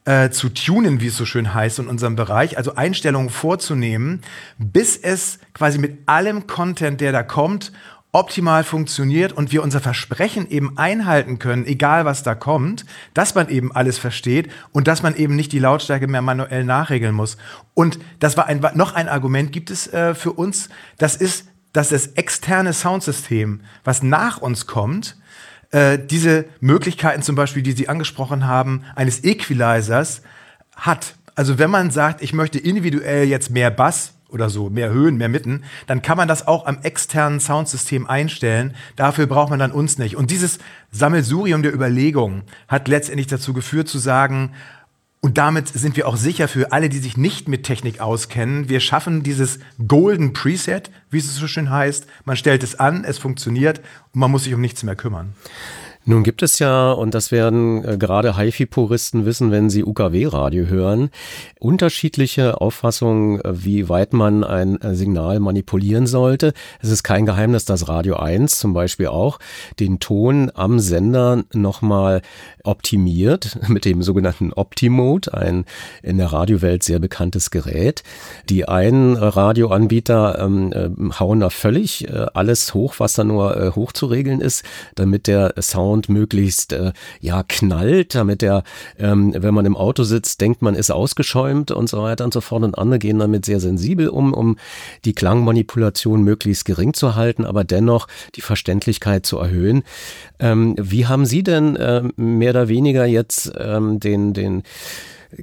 äh, 0.07 0.29
zu 0.29 0.47
tunen, 0.47 1.01
wie 1.01 1.07
es 1.07 1.17
so 1.17 1.25
schön 1.25 1.53
heißt 1.53 1.79
in 1.79 1.87
unserem 1.87 2.15
Bereich, 2.15 2.57
also 2.57 2.75
Einstellungen 2.75 3.29
vorzunehmen, 3.29 4.21
bis 4.57 4.95
es 4.95 5.37
quasi 5.53 5.79
mit 5.79 5.99
allem 6.07 6.47
Content, 6.47 7.01
der 7.01 7.11
da 7.11 7.23
kommt, 7.23 7.73
optimal 8.13 8.63
funktioniert 8.63 9.33
und 9.33 9.51
wir 9.51 9.61
unser 9.61 9.81
Versprechen 9.81 10.49
eben 10.49 10.77
einhalten 10.77 11.39
können, 11.39 11.65
egal 11.65 12.05
was 12.05 12.23
da 12.23 12.35
kommt, 12.35 12.85
dass 13.13 13.35
man 13.35 13.49
eben 13.49 13.73
alles 13.73 13.97
versteht 13.97 14.49
und 14.71 14.87
dass 14.87 15.03
man 15.03 15.13
eben 15.13 15.35
nicht 15.35 15.51
die 15.51 15.59
Lautstärke 15.59 16.07
mehr 16.07 16.21
manuell 16.21 16.63
nachregeln 16.63 17.13
muss. 17.13 17.35
Und 17.73 17.99
das 18.21 18.37
war 18.37 18.45
ein, 18.45 18.65
noch 18.75 18.95
ein 18.95 19.09
Argument 19.09 19.51
gibt 19.51 19.69
es 19.69 19.91
äh, 19.91 20.15
für 20.15 20.31
uns, 20.31 20.69
das 20.97 21.17
ist, 21.17 21.49
dass 21.73 21.89
das 21.89 22.07
externe 22.07 22.71
Soundsystem, 22.71 23.59
was 23.83 24.03
nach 24.03 24.37
uns 24.37 24.67
kommt, 24.67 25.17
äh, 25.71 25.99
diese 25.99 26.45
Möglichkeiten 26.59 27.21
zum 27.21 27.35
Beispiel, 27.35 27.63
die 27.63 27.73
Sie 27.73 27.89
angesprochen 27.89 28.47
haben, 28.47 28.83
eines 28.95 29.23
Equalizers 29.23 30.21
hat. 30.75 31.15
Also 31.35 31.59
wenn 31.59 31.69
man 31.69 31.91
sagt, 31.91 32.21
ich 32.21 32.33
möchte 32.33 32.59
individuell 32.59 33.27
jetzt 33.27 33.49
mehr 33.49 33.69
Bass 33.69 34.13
oder 34.29 34.49
so, 34.49 34.69
mehr 34.69 34.89
Höhen, 34.89 35.17
mehr 35.17 35.29
Mitten, 35.29 35.63
dann 35.85 36.01
kann 36.01 36.17
man 36.17 36.27
das 36.27 36.47
auch 36.47 36.65
am 36.65 36.79
externen 36.83 37.39
Soundsystem 37.39 38.07
einstellen. 38.07 38.73
Dafür 38.95 39.25
braucht 39.27 39.49
man 39.49 39.59
dann 39.59 39.71
uns 39.71 39.97
nicht. 39.97 40.15
Und 40.15 40.31
dieses 40.31 40.59
Sammelsurium 40.91 41.63
der 41.63 41.73
Überlegungen 41.73 42.43
hat 42.67 42.87
letztendlich 42.87 43.27
dazu 43.27 43.53
geführt 43.53 43.87
zu 43.87 43.99
sagen, 43.99 44.51
und 45.21 45.37
damit 45.37 45.67
sind 45.67 45.97
wir 45.97 46.07
auch 46.07 46.15
sicher 46.15 46.47
für 46.47 46.71
alle, 46.71 46.89
die 46.89 46.99
sich 46.99 47.17
nicht 47.17 47.47
mit 47.47 47.63
Technik 47.63 47.99
auskennen. 47.99 48.69
Wir 48.69 48.79
schaffen 48.79 49.23
dieses 49.23 49.59
Golden 49.87 50.33
Preset, 50.33 50.91
wie 51.09 51.17
es 51.17 51.35
so 51.35 51.47
schön 51.47 51.69
heißt. 51.69 52.05
Man 52.23 52.37
stellt 52.37 52.63
es 52.63 52.79
an, 52.79 53.03
es 53.03 53.17
funktioniert 53.17 53.79
und 54.13 54.19
man 54.19 54.31
muss 54.31 54.43
sich 54.43 54.53
um 54.53 54.61
nichts 54.61 54.83
mehr 54.83 54.95
kümmern. 54.95 55.33
Nun 56.09 56.23
gibt 56.23 56.41
es 56.41 56.59
ja, 56.59 56.93
und 56.93 57.13
das 57.13 57.33
werden 57.33 57.83
äh, 57.83 57.97
gerade 57.97 58.37
HiFi-Puristen 58.37 59.25
wissen, 59.25 59.51
wenn 59.51 59.69
sie 59.69 59.83
UKW-Radio 59.83 60.67
hören, 60.67 61.09
unterschiedliche 61.59 62.61
Auffassungen, 62.61 63.41
äh, 63.41 63.65
wie 63.65 63.89
weit 63.89 64.13
man 64.13 64.45
ein 64.45 64.79
äh, 64.79 64.95
Signal 64.95 65.41
manipulieren 65.41 66.07
sollte. 66.07 66.53
Es 66.79 66.91
ist 66.91 67.03
kein 67.03 67.25
Geheimnis, 67.25 67.65
dass 67.65 67.89
Radio 67.89 68.15
1 68.15 68.57
zum 68.57 68.71
Beispiel 68.71 69.07
auch 69.07 69.37
den 69.81 69.99
Ton 69.99 70.49
am 70.55 70.79
Sender 70.79 71.43
nochmal 71.51 72.21
optimiert 72.67 73.57
mit 73.67 73.85
dem 73.85 74.03
sogenannten 74.03 74.53
Optimode, 74.53 75.33
ein 75.33 75.65
in 76.03 76.17
der 76.17 76.27
Radiowelt 76.27 76.83
sehr 76.83 76.99
bekanntes 76.99 77.49
Gerät. 77.49 78.03
Die 78.49 78.67
einen 78.67 79.15
Radioanbieter 79.15 80.39
ähm, 80.39 80.73
äh, 80.73 80.89
hauen 81.19 81.39
da 81.39 81.49
völlig 81.49 82.07
äh, 82.07 82.27
alles 82.33 82.73
hoch, 82.73 82.95
was 82.97 83.13
da 83.13 83.23
nur 83.23 83.57
äh, 83.57 83.71
hoch 83.71 83.91
zu 83.93 84.05
regeln 84.07 84.41
ist, 84.41 84.63
damit 84.95 85.27
der 85.27 85.55
Sound 85.61 86.09
möglichst 86.09 86.73
äh, 86.73 86.91
ja 87.21 87.43
knallt, 87.47 88.15
damit 88.15 88.41
der, 88.41 88.63
ähm, 88.99 89.33
wenn 89.35 89.53
man 89.53 89.65
im 89.65 89.77
Auto 89.77 90.03
sitzt, 90.03 90.41
denkt 90.41 90.61
man 90.61 90.75
ist 90.75 90.91
ausgeschäumt 90.91 91.71
und 91.71 91.89
so 91.89 92.01
weiter 92.01 92.25
und 92.25 92.33
so 92.33 92.41
fort. 92.41 92.63
Und 92.63 92.77
andere 92.77 92.99
gehen 92.99 93.19
damit 93.19 93.45
sehr 93.45 93.59
sensibel 93.59 94.09
um, 94.09 94.33
um 94.33 94.57
die 95.05 95.13
Klangmanipulation 95.13 96.23
möglichst 96.23 96.65
gering 96.65 96.93
zu 96.93 97.15
halten, 97.15 97.45
aber 97.45 97.63
dennoch 97.63 98.07
die 98.35 98.41
Verständlichkeit 98.41 99.25
zu 99.25 99.37
erhöhen. 99.37 99.83
Ähm, 100.39 100.75
wie 100.77 101.05
haben 101.05 101.25
Sie 101.25 101.43
denn 101.43 101.75
äh, 101.75 102.03
mehr 102.15 102.53
oder 102.57 102.67
weniger 102.67 103.05
jetzt 103.05 103.51
ähm, 103.57 103.99
den 103.99 104.33
den 104.33 104.63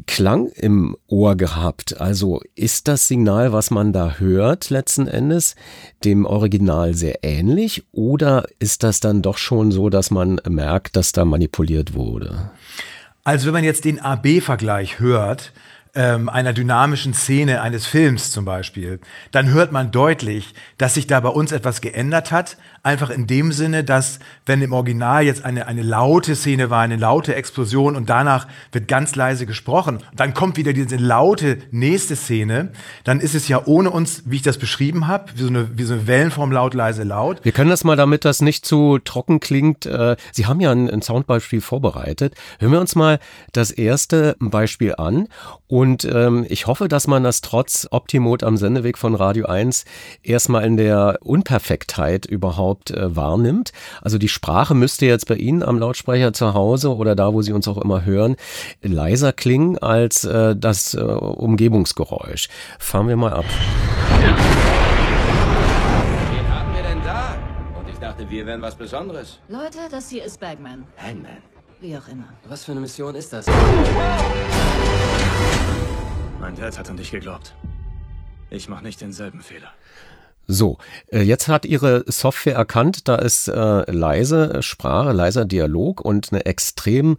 Klang 0.06 0.48
im 0.48 0.96
Ohr 1.08 1.36
gehabt. 1.36 2.00
Also 2.00 2.40
ist 2.54 2.88
das 2.88 3.06
Signal, 3.06 3.52
was 3.52 3.70
man 3.70 3.92
da 3.92 4.14
hört, 4.18 4.70
letzten 4.70 5.06
Endes 5.06 5.56
dem 6.04 6.24
Original 6.24 6.94
sehr 6.94 7.18
ähnlich 7.22 7.84
oder 7.92 8.46
ist 8.58 8.82
das 8.82 9.00
dann 9.00 9.20
doch 9.20 9.36
schon 9.36 9.72
so, 9.72 9.90
dass 9.90 10.10
man 10.10 10.40
merkt, 10.48 10.96
dass 10.96 11.12
da 11.12 11.26
manipuliert 11.26 11.94
wurde? 11.94 12.50
Also 13.24 13.46
wenn 13.46 13.54
man 13.54 13.64
jetzt 13.64 13.84
den 13.84 14.00
AB-Vergleich 14.00 15.00
hört, 15.00 15.52
ähm, 15.94 16.28
einer 16.28 16.52
dynamischen 16.52 17.14
Szene 17.14 17.62
eines 17.62 17.86
Films 17.86 18.30
zum 18.30 18.44
Beispiel, 18.44 19.00
dann 19.30 19.50
hört 19.50 19.72
man 19.72 19.90
deutlich, 19.90 20.54
dass 20.78 20.94
sich 20.94 21.06
da 21.06 21.20
bei 21.20 21.28
uns 21.28 21.52
etwas 21.52 21.80
geändert 21.80 22.32
hat. 22.32 22.56
Einfach 22.82 23.10
in 23.10 23.26
dem 23.26 23.52
Sinne, 23.52 23.84
dass 23.84 24.18
wenn 24.44 24.60
im 24.60 24.72
Original 24.72 25.24
jetzt 25.24 25.44
eine, 25.44 25.66
eine 25.66 25.82
laute 25.82 26.36
Szene 26.36 26.68
war, 26.68 26.82
eine 26.82 26.96
laute 26.96 27.34
Explosion 27.34 27.96
und 27.96 28.10
danach 28.10 28.46
wird 28.72 28.88
ganz 28.88 29.14
leise 29.14 29.46
gesprochen, 29.46 29.98
dann 30.14 30.34
kommt 30.34 30.56
wieder 30.56 30.72
diese 30.72 30.96
laute 30.96 31.58
nächste 31.70 32.16
Szene, 32.16 32.72
dann 33.04 33.20
ist 33.20 33.34
es 33.34 33.48
ja 33.48 33.62
ohne 33.64 33.90
uns, 33.90 34.24
wie 34.26 34.36
ich 34.36 34.42
das 34.42 34.58
beschrieben 34.58 35.06
habe, 35.06 35.32
wie 35.36 35.42
so 35.42 35.48
eine, 35.48 35.78
wie 35.78 35.84
so 35.84 35.94
eine 35.94 36.06
Wellenform 36.06 36.52
laut, 36.52 36.74
leise, 36.74 37.04
laut. 37.04 37.44
Wir 37.44 37.52
können 37.52 37.70
das 37.70 37.84
mal, 37.84 37.96
damit 37.96 38.24
das 38.24 38.42
nicht 38.42 38.66
zu 38.66 38.98
trocken 38.98 39.40
klingt. 39.40 39.86
Äh, 39.86 40.16
Sie 40.32 40.46
haben 40.46 40.60
ja 40.60 40.72
ein, 40.72 40.90
ein 40.90 41.02
Soundbeispiel 41.02 41.60
vorbereitet. 41.60 42.34
Hören 42.58 42.72
wir 42.72 42.80
uns 42.80 42.94
mal 42.94 43.18
das 43.52 43.70
erste 43.70 44.36
Beispiel 44.40 44.94
an 44.98 45.28
und 45.68 45.83
und 45.84 46.06
ähm, 46.06 46.46
ich 46.48 46.66
hoffe, 46.66 46.88
dass 46.88 47.06
man 47.06 47.24
das 47.24 47.42
trotz 47.42 47.86
Optimot 47.90 48.42
am 48.42 48.56
Sendeweg 48.56 48.96
von 48.96 49.14
Radio 49.14 49.44
1 49.44 49.84
erstmal 50.22 50.64
in 50.64 50.78
der 50.78 51.18
Unperfektheit 51.20 52.24
überhaupt 52.24 52.90
äh, 52.90 53.14
wahrnimmt. 53.14 53.72
Also 54.00 54.16
die 54.16 54.30
Sprache 54.30 54.74
müsste 54.74 55.04
jetzt 55.04 55.28
bei 55.28 55.34
Ihnen 55.34 55.62
am 55.62 55.78
Lautsprecher 55.78 56.32
zu 56.32 56.54
Hause 56.54 56.96
oder 56.96 57.14
da, 57.14 57.34
wo 57.34 57.42
Sie 57.42 57.52
uns 57.52 57.68
auch 57.68 57.76
immer 57.76 58.02
hören, 58.06 58.36
leiser 58.80 59.34
klingen 59.34 59.76
als 59.76 60.24
äh, 60.24 60.56
das 60.56 60.94
äh, 60.94 61.02
Umgebungsgeräusch. 61.02 62.48
Fahren 62.78 63.08
wir 63.08 63.16
mal 63.16 63.34
ab. 63.34 63.44
Wen 66.32 66.48
haben 66.48 66.74
wir 66.74 66.82
denn 66.82 67.02
da? 67.04 67.36
Und 67.78 67.90
ich 67.90 67.98
dachte, 67.98 68.30
wir 68.30 68.46
wären 68.46 68.62
was 68.62 68.74
Besonderes. 68.74 69.38
Leute, 69.48 69.80
das 69.90 70.08
hier 70.08 70.24
ist 70.24 70.40
Bagman. 70.40 70.84
Hangman. 70.96 71.42
Wie 71.82 71.94
auch 71.94 72.08
immer. 72.08 72.30
Was 72.48 72.64
für 72.64 72.72
eine 72.72 72.80
Mission 72.80 73.14
ist 73.14 73.34
das? 73.34 73.44
Mein 76.44 76.56
Dad 76.56 76.78
hat 76.78 76.90
an 76.90 76.98
dich 76.98 77.10
geglaubt. 77.10 77.54
Ich 78.50 78.68
mache 78.68 78.84
nicht 78.84 79.00
denselben 79.00 79.40
Fehler. 79.40 79.72
So, 80.46 80.76
äh, 81.10 81.22
jetzt 81.22 81.48
hat 81.48 81.64
Ihre 81.64 82.04
Software 82.06 82.54
erkannt, 82.54 83.08
da 83.08 83.14
ist 83.14 83.48
äh, 83.48 83.90
leise 83.90 84.62
Sprache, 84.62 85.12
leiser 85.12 85.46
Dialog 85.46 86.02
und 86.02 86.34
eine 86.34 86.44
extrem 86.44 87.16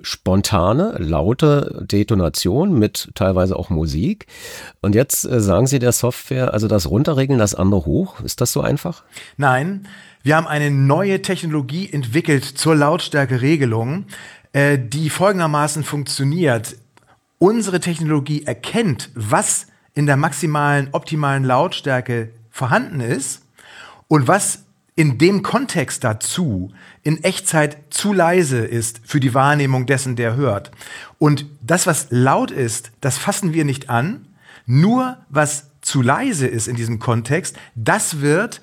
spontane, 0.00 0.94
laute 0.98 1.84
Detonation 1.90 2.78
mit 2.78 3.10
teilweise 3.16 3.56
auch 3.56 3.68
Musik. 3.68 4.28
Und 4.80 4.94
jetzt 4.94 5.24
äh, 5.24 5.40
sagen 5.40 5.66
Sie 5.66 5.80
der 5.80 5.90
Software, 5.90 6.54
also 6.54 6.68
das 6.68 6.88
runterregeln, 6.88 7.40
das 7.40 7.56
andere 7.56 7.84
hoch. 7.84 8.20
Ist 8.20 8.40
das 8.40 8.52
so 8.52 8.60
einfach? 8.60 9.02
Nein, 9.36 9.88
wir 10.22 10.36
haben 10.36 10.46
eine 10.46 10.70
neue 10.70 11.20
Technologie 11.20 11.92
entwickelt 11.92 12.44
zur 12.44 12.76
Lautstärkeregelung, 12.76 14.06
äh, 14.52 14.78
die 14.78 15.10
folgendermaßen 15.10 15.82
funktioniert. 15.82 16.76
Unsere 17.42 17.80
Technologie 17.80 18.44
erkennt, 18.44 19.10
was 19.16 19.66
in 19.94 20.06
der 20.06 20.16
maximalen, 20.16 20.90
optimalen 20.92 21.42
Lautstärke 21.42 22.30
vorhanden 22.52 23.00
ist 23.00 23.42
und 24.06 24.28
was 24.28 24.62
in 24.94 25.18
dem 25.18 25.42
Kontext 25.42 26.04
dazu 26.04 26.72
in 27.02 27.24
Echtzeit 27.24 27.78
zu 27.90 28.12
leise 28.12 28.58
ist 28.58 29.00
für 29.02 29.18
die 29.18 29.34
Wahrnehmung 29.34 29.86
dessen, 29.86 30.14
der 30.14 30.36
hört. 30.36 30.70
Und 31.18 31.46
das, 31.60 31.88
was 31.88 32.06
laut 32.10 32.52
ist, 32.52 32.92
das 33.00 33.18
fassen 33.18 33.52
wir 33.52 33.64
nicht 33.64 33.90
an. 33.90 34.28
Nur 34.64 35.16
was 35.28 35.66
zu 35.80 36.00
leise 36.00 36.46
ist 36.46 36.68
in 36.68 36.76
diesem 36.76 37.00
Kontext, 37.00 37.58
das 37.74 38.20
wird 38.20 38.60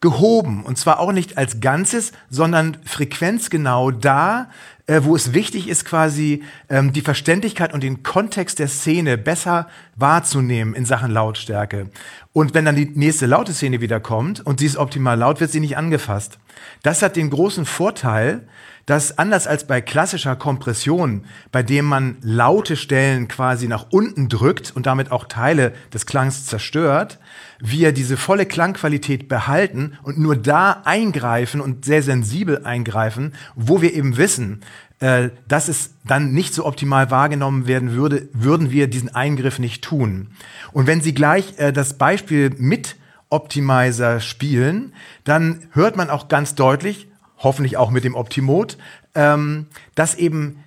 gehoben. 0.00 0.64
Und 0.64 0.78
zwar 0.78 0.98
auch 0.98 1.12
nicht 1.12 1.36
als 1.36 1.60
Ganzes, 1.60 2.12
sondern 2.30 2.78
frequenzgenau 2.84 3.90
da, 3.90 4.48
äh, 4.86 5.02
wo 5.04 5.14
es 5.14 5.34
wichtig 5.34 5.68
ist, 5.68 5.84
quasi 5.84 6.42
ähm, 6.68 6.92
die 6.92 7.02
Verständlichkeit 7.02 7.74
und 7.74 7.82
den 7.82 8.02
Kontext 8.02 8.58
der 8.58 8.68
Szene 8.68 9.18
besser 9.18 9.68
wahrzunehmen 9.96 10.74
in 10.74 10.86
Sachen 10.86 11.10
Lautstärke. 11.10 11.90
Und 12.32 12.54
wenn 12.54 12.64
dann 12.64 12.76
die 12.76 12.90
nächste 12.94 13.26
laute 13.26 13.52
Szene 13.52 13.80
wieder 13.80 14.00
kommt 14.00 14.44
und 14.44 14.60
sie 14.60 14.66
ist 14.66 14.76
optimal 14.76 15.18
laut, 15.18 15.40
wird 15.40 15.52
sie 15.52 15.60
nicht 15.60 15.76
angefasst. 15.76 16.38
Das 16.82 17.02
hat 17.02 17.16
den 17.16 17.30
großen 17.30 17.66
Vorteil, 17.66 18.48
dass 18.90 19.18
anders 19.18 19.46
als 19.46 19.68
bei 19.68 19.80
klassischer 19.80 20.34
Kompression, 20.34 21.24
bei 21.52 21.62
dem 21.62 21.84
man 21.84 22.16
laute 22.22 22.74
Stellen 22.74 23.28
quasi 23.28 23.68
nach 23.68 23.86
unten 23.90 24.28
drückt 24.28 24.72
und 24.74 24.84
damit 24.84 25.12
auch 25.12 25.26
Teile 25.26 25.74
des 25.94 26.06
Klangs 26.06 26.46
zerstört, 26.46 27.20
wir 27.60 27.92
diese 27.92 28.16
volle 28.16 28.46
Klangqualität 28.46 29.28
behalten 29.28 29.96
und 30.02 30.18
nur 30.18 30.34
da 30.34 30.82
eingreifen 30.84 31.60
und 31.60 31.84
sehr 31.84 32.02
sensibel 32.02 32.64
eingreifen, 32.64 33.34
wo 33.54 33.80
wir 33.80 33.94
eben 33.94 34.16
wissen, 34.16 34.58
äh, 34.98 35.28
dass 35.46 35.68
es 35.68 35.94
dann 36.04 36.32
nicht 36.32 36.52
so 36.52 36.66
optimal 36.66 37.12
wahrgenommen 37.12 37.68
werden 37.68 37.92
würde, 37.92 38.28
würden 38.32 38.72
wir 38.72 38.88
diesen 38.88 39.14
Eingriff 39.14 39.60
nicht 39.60 39.84
tun. 39.84 40.32
Und 40.72 40.88
wenn 40.88 41.00
Sie 41.00 41.14
gleich 41.14 41.54
äh, 41.58 41.72
das 41.72 41.96
Beispiel 41.96 42.50
mit 42.58 42.96
Optimizer 43.28 44.18
spielen, 44.18 44.92
dann 45.22 45.68
hört 45.70 45.96
man 45.96 46.10
auch 46.10 46.26
ganz 46.26 46.56
deutlich, 46.56 47.06
hoffentlich 47.40 47.76
auch 47.76 47.90
mit 47.90 48.04
dem 48.04 48.14
Optimot, 48.14 48.78
ähm, 49.14 49.66
dass 49.94 50.14
eben 50.14 50.62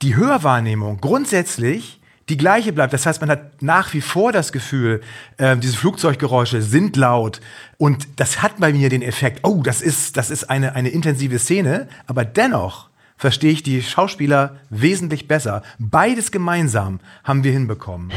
die 0.00 0.16
Hörwahrnehmung 0.16 1.00
grundsätzlich 1.00 2.00
die 2.28 2.36
gleiche 2.36 2.72
bleibt. 2.72 2.92
Das 2.92 3.04
heißt, 3.04 3.20
man 3.20 3.30
hat 3.30 3.62
nach 3.62 3.92
wie 3.94 4.00
vor 4.00 4.32
das 4.32 4.52
Gefühl, 4.52 5.02
äh, 5.36 5.56
diese 5.56 5.76
Flugzeuggeräusche 5.76 6.62
sind 6.62 6.96
laut 6.96 7.40
und 7.76 8.08
das 8.16 8.42
hat 8.42 8.58
bei 8.58 8.72
mir 8.72 8.88
den 8.88 9.02
Effekt, 9.02 9.40
oh, 9.42 9.62
das 9.62 9.82
ist, 9.82 10.16
das 10.16 10.30
ist 10.30 10.44
eine, 10.48 10.74
eine 10.74 10.88
intensive 10.88 11.38
Szene, 11.38 11.88
aber 12.06 12.24
dennoch 12.24 12.88
verstehe 13.16 13.52
ich 13.52 13.62
die 13.62 13.82
Schauspieler 13.82 14.56
wesentlich 14.70 15.28
besser. 15.28 15.62
Beides 15.78 16.32
gemeinsam 16.32 17.00
haben 17.22 17.44
wir 17.44 17.52
hinbekommen. 17.52 18.10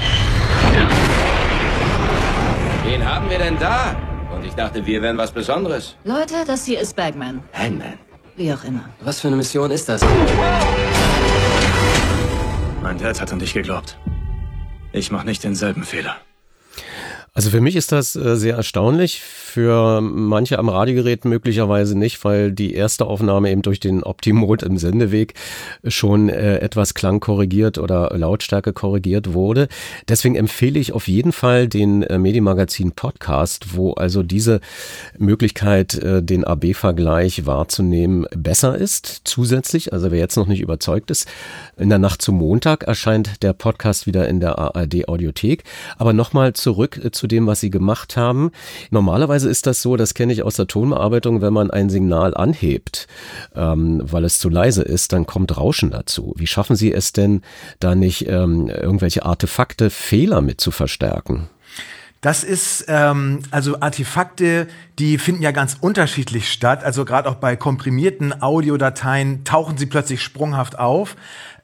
Wen 2.85 3.05
haben 3.05 3.29
wir 3.29 3.37
denn 3.39 3.57
da? 3.59 4.14
Ich 4.45 4.53
dachte, 4.53 4.85
wir 4.85 5.01
wären 5.01 5.17
was 5.17 5.31
Besonderes. 5.31 5.95
Leute, 6.03 6.35
das 6.45 6.65
hier 6.65 6.79
ist 6.79 6.95
Bagman. 6.95 7.43
Hangman. 7.53 7.97
Wie 8.35 8.53
auch 8.53 8.63
immer. 8.63 8.89
Was 9.01 9.19
für 9.19 9.27
eine 9.27 9.37
Mission 9.37 9.71
ist 9.71 9.89
das? 9.89 10.01
Mein 12.81 12.97
Dad 12.97 13.19
hat 13.19 13.33
an 13.33 13.39
dich 13.39 13.53
geglaubt. 13.53 13.97
Ich 14.91 15.11
mache 15.11 15.25
nicht 15.25 15.43
denselben 15.43 15.83
Fehler. 15.83 16.17
Also 17.37 17.49
für 17.49 17.59
mich 17.59 17.75
ist 17.75 17.91
das 17.91 18.15
äh, 18.15 18.37
sehr 18.37 18.55
erstaunlich, 18.55 19.19
für 19.19 19.99
manche 19.99 20.57
am 20.57 20.69
Radiogerät 20.69 21.25
möglicherweise 21.25 21.97
nicht, 21.97 22.23
weil 22.23 22.53
die 22.53 22.73
erste 22.73 23.07
Aufnahme 23.07 23.51
eben 23.51 23.61
durch 23.61 23.81
den 23.81 24.03
Optimode 24.03 24.65
im 24.65 24.77
Sendeweg 24.77 25.33
schon 25.85 26.29
äh, 26.29 26.59
etwas 26.59 26.93
Klang 26.93 27.19
korrigiert 27.19 27.77
oder 27.77 28.17
Lautstärke 28.17 28.71
korrigiert 28.71 29.33
wurde. 29.33 29.67
Deswegen 30.07 30.35
empfehle 30.35 30.79
ich 30.79 30.93
auf 30.93 31.09
jeden 31.09 31.33
Fall 31.33 31.67
den 31.67 32.03
äh, 32.03 32.17
Medienmagazin 32.17 32.93
Podcast, 32.93 33.75
wo 33.75 33.91
also 33.91 34.23
diese 34.23 34.61
Möglichkeit, 35.17 35.99
den 36.01 36.45
AB-Vergleich 36.45 37.45
wahrzunehmen, 37.45 38.27
besser 38.33 38.77
ist. 38.77 39.21
Zusätzlich, 39.25 39.91
also 39.91 40.09
wer 40.09 40.19
jetzt 40.19 40.37
noch 40.37 40.47
nicht 40.47 40.61
überzeugt 40.61 41.11
ist, 41.11 41.27
in 41.75 41.89
der 41.89 41.99
Nacht 41.99 42.21
zum 42.21 42.35
Montag 42.35 42.83
erscheint 42.83 43.43
der 43.43 43.51
Podcast 43.51 44.07
wieder 44.07 44.29
in 44.29 44.39
der 44.39 44.57
ARD 44.57 45.09
Audiothek. 45.09 45.63
Aber 45.97 46.13
nochmal 46.13 46.53
zurück 46.53 47.01
äh, 47.03 47.11
zu 47.25 47.27
dem, 47.27 47.47
was 47.47 47.59
Sie 47.59 47.71
gemacht 47.71 48.17
haben. 48.17 48.51
Normalerweise 48.91 49.49
ist 49.49 49.65
das 49.65 49.81
so, 49.81 49.97
das 49.97 50.13
kenne 50.13 50.31
ich 50.31 50.43
aus 50.43 50.55
der 50.55 50.67
Tonbearbeitung, 50.67 51.41
wenn 51.41 51.53
man 51.53 51.71
ein 51.71 51.89
Signal 51.89 52.35
anhebt, 52.35 53.07
ähm, 53.55 54.01
weil 54.03 54.25
es 54.25 54.37
zu 54.37 54.47
leise 54.47 54.83
ist, 54.83 55.11
dann 55.11 55.25
kommt 55.25 55.57
Rauschen 55.57 55.89
dazu. 55.89 56.33
Wie 56.37 56.45
schaffen 56.45 56.75
Sie 56.75 56.93
es 56.93 57.13
denn, 57.13 57.41
da 57.79 57.95
nicht 57.95 58.27
ähm, 58.27 58.67
irgendwelche 58.69 59.25
Artefakte, 59.25 59.89
Fehler 59.89 60.41
mit 60.41 60.61
zu 60.61 60.69
verstärken? 60.69 61.49
Das 62.21 62.43
ist 62.43 62.85
ähm, 62.87 63.41
also 63.49 63.79
Artefakte, 63.81 64.67
die 64.99 65.17
finden 65.17 65.41
ja 65.41 65.51
ganz 65.51 65.77
unterschiedlich 65.79 66.51
statt. 66.51 66.83
Also 66.83 67.05
gerade 67.05 67.27
auch 67.27 67.35
bei 67.35 67.55
komprimierten 67.55 68.39
Audiodateien 68.41 69.43
tauchen 69.45 69.77
sie 69.77 69.87
plötzlich 69.87 70.21
sprunghaft 70.21 70.77
auf. 70.77 71.15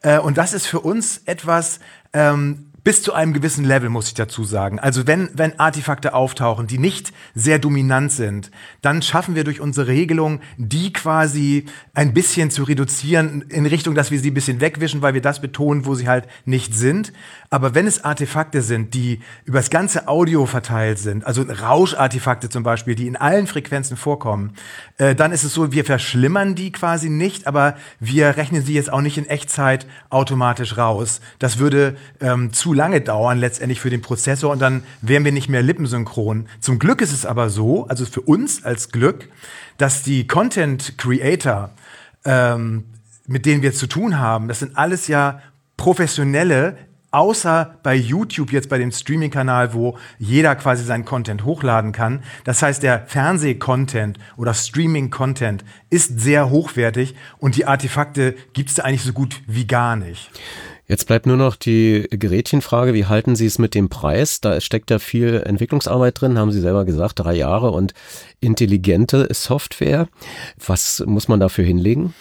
Äh, 0.02 0.18
und 0.18 0.38
das 0.38 0.52
ist 0.54 0.66
für 0.66 0.80
uns 0.80 1.22
etwas, 1.26 1.78
ähm, 2.12 2.71
bis 2.84 3.02
zu 3.02 3.12
einem 3.12 3.32
gewissen 3.32 3.64
Level, 3.64 3.88
muss 3.88 4.08
ich 4.08 4.14
dazu 4.14 4.44
sagen. 4.44 4.80
Also 4.80 5.06
wenn, 5.06 5.30
wenn 5.34 5.58
Artefakte 5.58 6.14
auftauchen, 6.14 6.66
die 6.66 6.78
nicht 6.78 7.12
sehr 7.34 7.58
dominant 7.58 8.10
sind, 8.10 8.50
dann 8.80 9.02
schaffen 9.02 9.34
wir 9.34 9.44
durch 9.44 9.60
unsere 9.60 9.86
Regelung, 9.86 10.40
die 10.56 10.92
quasi 10.92 11.66
ein 11.94 12.12
bisschen 12.12 12.50
zu 12.50 12.64
reduzieren 12.64 13.42
in 13.42 13.66
Richtung, 13.66 13.94
dass 13.94 14.10
wir 14.10 14.18
sie 14.18 14.30
ein 14.30 14.34
bisschen 14.34 14.60
wegwischen, 14.60 15.02
weil 15.02 15.14
wir 15.14 15.22
das 15.22 15.40
betonen, 15.40 15.86
wo 15.86 15.94
sie 15.94 16.08
halt 16.08 16.26
nicht 16.44 16.74
sind. 16.74 17.12
Aber 17.52 17.74
wenn 17.74 17.86
es 17.86 18.02
Artefakte 18.02 18.62
sind, 18.62 18.94
die 18.94 19.20
übers 19.44 19.68
ganze 19.68 20.08
Audio 20.08 20.46
verteilt 20.46 20.98
sind, 20.98 21.26
also 21.26 21.42
Rauschartefakte 21.42 22.48
zum 22.48 22.62
Beispiel, 22.62 22.94
die 22.94 23.06
in 23.06 23.14
allen 23.14 23.46
Frequenzen 23.46 23.98
vorkommen, 23.98 24.54
äh, 24.96 25.14
dann 25.14 25.32
ist 25.32 25.44
es 25.44 25.52
so, 25.52 25.70
wir 25.70 25.84
verschlimmern 25.84 26.54
die 26.54 26.72
quasi 26.72 27.10
nicht, 27.10 27.46
aber 27.46 27.76
wir 28.00 28.38
rechnen 28.38 28.64
sie 28.64 28.72
jetzt 28.72 28.90
auch 28.90 29.02
nicht 29.02 29.18
in 29.18 29.26
Echtzeit 29.26 29.86
automatisch 30.08 30.78
raus. 30.78 31.20
Das 31.40 31.58
würde 31.58 31.94
ähm, 32.22 32.54
zu 32.54 32.72
lange 32.72 33.02
dauern 33.02 33.36
letztendlich 33.36 33.82
für 33.82 33.90
den 33.90 34.00
Prozessor 34.00 34.50
und 34.50 34.62
dann 34.62 34.82
wären 35.02 35.26
wir 35.26 35.32
nicht 35.32 35.50
mehr 35.50 35.62
lippensynchron. 35.62 36.48
Zum 36.60 36.78
Glück 36.78 37.02
ist 37.02 37.12
es 37.12 37.26
aber 37.26 37.50
so, 37.50 37.86
also 37.86 38.06
für 38.06 38.22
uns 38.22 38.64
als 38.64 38.88
Glück, 38.88 39.28
dass 39.76 40.02
die 40.02 40.26
Content 40.26 40.96
Creator, 40.96 41.68
ähm, 42.24 42.84
mit 43.26 43.44
denen 43.44 43.60
wir 43.60 43.74
zu 43.74 43.86
tun 43.86 44.18
haben, 44.18 44.48
das 44.48 44.60
sind 44.60 44.78
alles 44.78 45.06
ja 45.06 45.42
professionelle, 45.76 46.78
außer 47.12 47.78
bei 47.82 47.94
YouTube 47.94 48.52
jetzt 48.52 48.68
bei 48.68 48.78
dem 48.78 48.90
Streaming-Kanal, 48.90 49.74
wo 49.74 49.96
jeder 50.18 50.56
quasi 50.56 50.82
seinen 50.84 51.04
Content 51.04 51.44
hochladen 51.44 51.92
kann. 51.92 52.22
Das 52.44 52.62
heißt, 52.62 52.82
der 52.82 53.06
Fernseh-Content 53.06 54.18
oder 54.36 54.54
Streaming-Content 54.54 55.64
ist 55.90 56.18
sehr 56.20 56.50
hochwertig 56.50 57.14
und 57.38 57.56
die 57.56 57.66
Artefakte 57.66 58.34
gibt 58.54 58.70
es 58.70 58.76
da 58.76 58.82
eigentlich 58.82 59.04
so 59.04 59.12
gut 59.12 59.42
wie 59.46 59.66
gar 59.66 59.96
nicht. 59.96 60.30
Jetzt 60.88 61.06
bleibt 61.06 61.26
nur 61.26 61.36
noch 61.36 61.56
die 61.56 62.06
Gerätchenfrage. 62.10 62.92
Wie 62.92 63.06
halten 63.06 63.36
Sie 63.36 63.46
es 63.46 63.58
mit 63.58 63.74
dem 63.74 63.88
Preis? 63.88 64.40
Da 64.40 64.60
steckt 64.60 64.90
ja 64.90 64.98
viel 64.98 65.42
Entwicklungsarbeit 65.46 66.20
drin, 66.20 66.38
haben 66.38 66.52
Sie 66.52 66.60
selber 66.60 66.84
gesagt, 66.84 67.20
drei 67.20 67.34
Jahre 67.34 67.70
und 67.70 67.94
intelligente 68.40 69.28
Software. 69.32 70.08
Was 70.66 71.02
muss 71.06 71.28
man 71.28 71.40
dafür 71.40 71.64
hinlegen? 71.64 72.14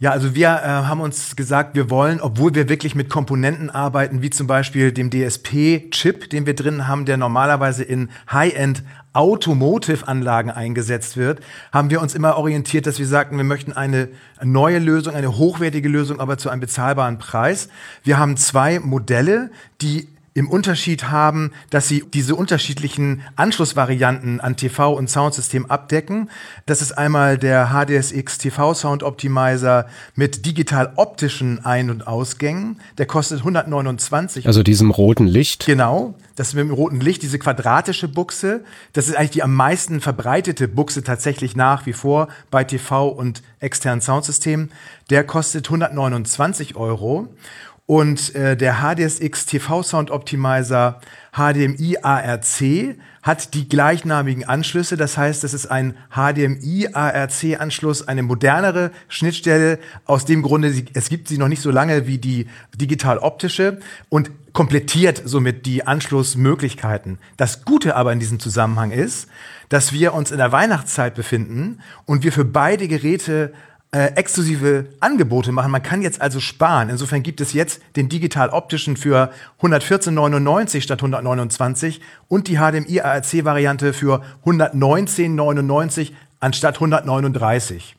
Ja, 0.00 0.12
also 0.12 0.36
wir 0.36 0.46
äh, 0.46 0.62
haben 0.62 1.00
uns 1.00 1.34
gesagt, 1.34 1.74
wir 1.74 1.90
wollen, 1.90 2.20
obwohl 2.20 2.54
wir 2.54 2.68
wirklich 2.68 2.94
mit 2.94 3.10
Komponenten 3.10 3.68
arbeiten, 3.68 4.22
wie 4.22 4.30
zum 4.30 4.46
Beispiel 4.46 4.92
dem 4.92 5.10
DSP-Chip, 5.10 6.30
den 6.30 6.46
wir 6.46 6.54
drin 6.54 6.86
haben, 6.86 7.04
der 7.04 7.16
normalerweise 7.16 7.82
in 7.82 8.08
High-End 8.30 8.84
Automotive-Anlagen 9.12 10.52
eingesetzt 10.52 11.16
wird, 11.16 11.40
haben 11.72 11.90
wir 11.90 12.00
uns 12.00 12.14
immer 12.14 12.36
orientiert, 12.36 12.86
dass 12.86 13.00
wir 13.00 13.08
sagten, 13.08 13.38
wir 13.38 13.44
möchten 13.44 13.72
eine 13.72 14.08
neue 14.40 14.78
Lösung, 14.78 15.16
eine 15.16 15.36
hochwertige 15.36 15.88
Lösung, 15.88 16.20
aber 16.20 16.38
zu 16.38 16.48
einem 16.48 16.60
bezahlbaren 16.60 17.18
Preis. 17.18 17.68
Wir 18.04 18.18
haben 18.18 18.36
zwei 18.36 18.78
Modelle, 18.78 19.50
die 19.80 20.06
im 20.38 20.48
Unterschied 20.48 21.10
haben, 21.10 21.50
dass 21.70 21.88
sie 21.88 22.04
diese 22.14 22.36
unterschiedlichen 22.36 23.22
Anschlussvarianten 23.34 24.40
an 24.40 24.56
TV 24.56 24.92
und 24.92 25.10
Soundsystem 25.10 25.66
abdecken. 25.66 26.30
Das 26.64 26.80
ist 26.80 26.92
einmal 26.92 27.38
der 27.38 27.70
HDSX 27.72 28.38
TV 28.38 28.72
Sound 28.74 29.02
Optimizer 29.02 29.86
mit 30.14 30.46
digital 30.46 30.92
optischen 30.94 31.64
Ein- 31.64 31.90
und 31.90 32.06
Ausgängen. 32.06 32.80
Der 32.98 33.06
kostet 33.06 33.40
129. 33.40 34.46
Also 34.46 34.62
diesem 34.62 34.92
roten 34.92 35.26
Licht. 35.26 35.66
Genau. 35.66 36.14
Das 36.36 36.48
ist 36.48 36.54
mit 36.54 36.68
dem 36.68 36.72
roten 36.72 37.00
Licht, 37.00 37.22
diese 37.22 37.40
quadratische 37.40 38.06
Buchse. 38.06 38.62
Das 38.92 39.08
ist 39.08 39.16
eigentlich 39.16 39.30
die 39.30 39.42
am 39.42 39.54
meisten 39.56 40.00
verbreitete 40.00 40.68
Buchse 40.68 41.02
tatsächlich 41.02 41.56
nach 41.56 41.84
wie 41.84 41.92
vor 41.92 42.28
bei 42.52 42.62
TV 42.62 43.08
und 43.08 43.42
externen 43.58 44.00
Soundsystemen. 44.00 44.70
Der 45.10 45.24
kostet 45.24 45.66
129 45.66 46.76
Euro. 46.76 47.26
Und 47.88 48.34
äh, 48.34 48.54
der 48.54 48.82
HDSX 48.82 49.46
TV 49.46 49.82
Sound 49.82 50.10
Optimizer 50.10 51.00
HDMI 51.32 51.96
ARC 52.02 52.98
hat 53.22 53.54
die 53.54 53.66
gleichnamigen 53.66 54.44
Anschlüsse. 54.44 54.98
Das 54.98 55.16
heißt, 55.16 55.42
es 55.42 55.54
ist 55.54 55.70
ein 55.70 55.94
HDMI 56.10 56.90
ARC 56.92 57.58
Anschluss, 57.58 58.06
eine 58.06 58.22
modernere 58.22 58.90
Schnittstelle. 59.08 59.78
Aus 60.04 60.26
dem 60.26 60.42
Grunde, 60.42 60.70
es 60.92 61.08
gibt 61.08 61.28
sie 61.28 61.38
noch 61.38 61.48
nicht 61.48 61.62
so 61.62 61.70
lange 61.70 62.06
wie 62.06 62.18
die 62.18 62.46
digital 62.78 63.16
optische 63.16 63.78
und 64.10 64.32
komplettiert 64.52 65.22
somit 65.24 65.64
die 65.64 65.86
Anschlussmöglichkeiten. 65.86 67.18
Das 67.38 67.64
Gute 67.64 67.96
aber 67.96 68.12
in 68.12 68.20
diesem 68.20 68.38
Zusammenhang 68.38 68.90
ist, 68.90 69.28
dass 69.70 69.94
wir 69.94 70.12
uns 70.12 70.30
in 70.30 70.36
der 70.36 70.52
Weihnachtszeit 70.52 71.14
befinden 71.14 71.80
und 72.04 72.22
wir 72.22 72.32
für 72.32 72.44
beide 72.44 72.86
Geräte 72.86 73.54
äh, 73.90 74.12
exklusive 74.16 74.86
Angebote 75.00 75.52
machen. 75.52 75.70
Man 75.70 75.82
kann 75.82 76.02
jetzt 76.02 76.20
also 76.20 76.40
sparen. 76.40 76.90
Insofern 76.90 77.22
gibt 77.22 77.40
es 77.40 77.52
jetzt 77.52 77.80
den 77.96 78.08
digital-optischen 78.08 78.96
für 78.96 79.32
114,99 79.62 80.82
statt 80.82 81.00
129 81.00 82.00
und 82.28 82.48
die 82.48 82.56
HDMI 82.56 83.00
ARC-Variante 83.00 83.92
für 83.92 84.22
119,99 84.44 86.12
anstatt 86.40 86.74
139. 86.76 87.97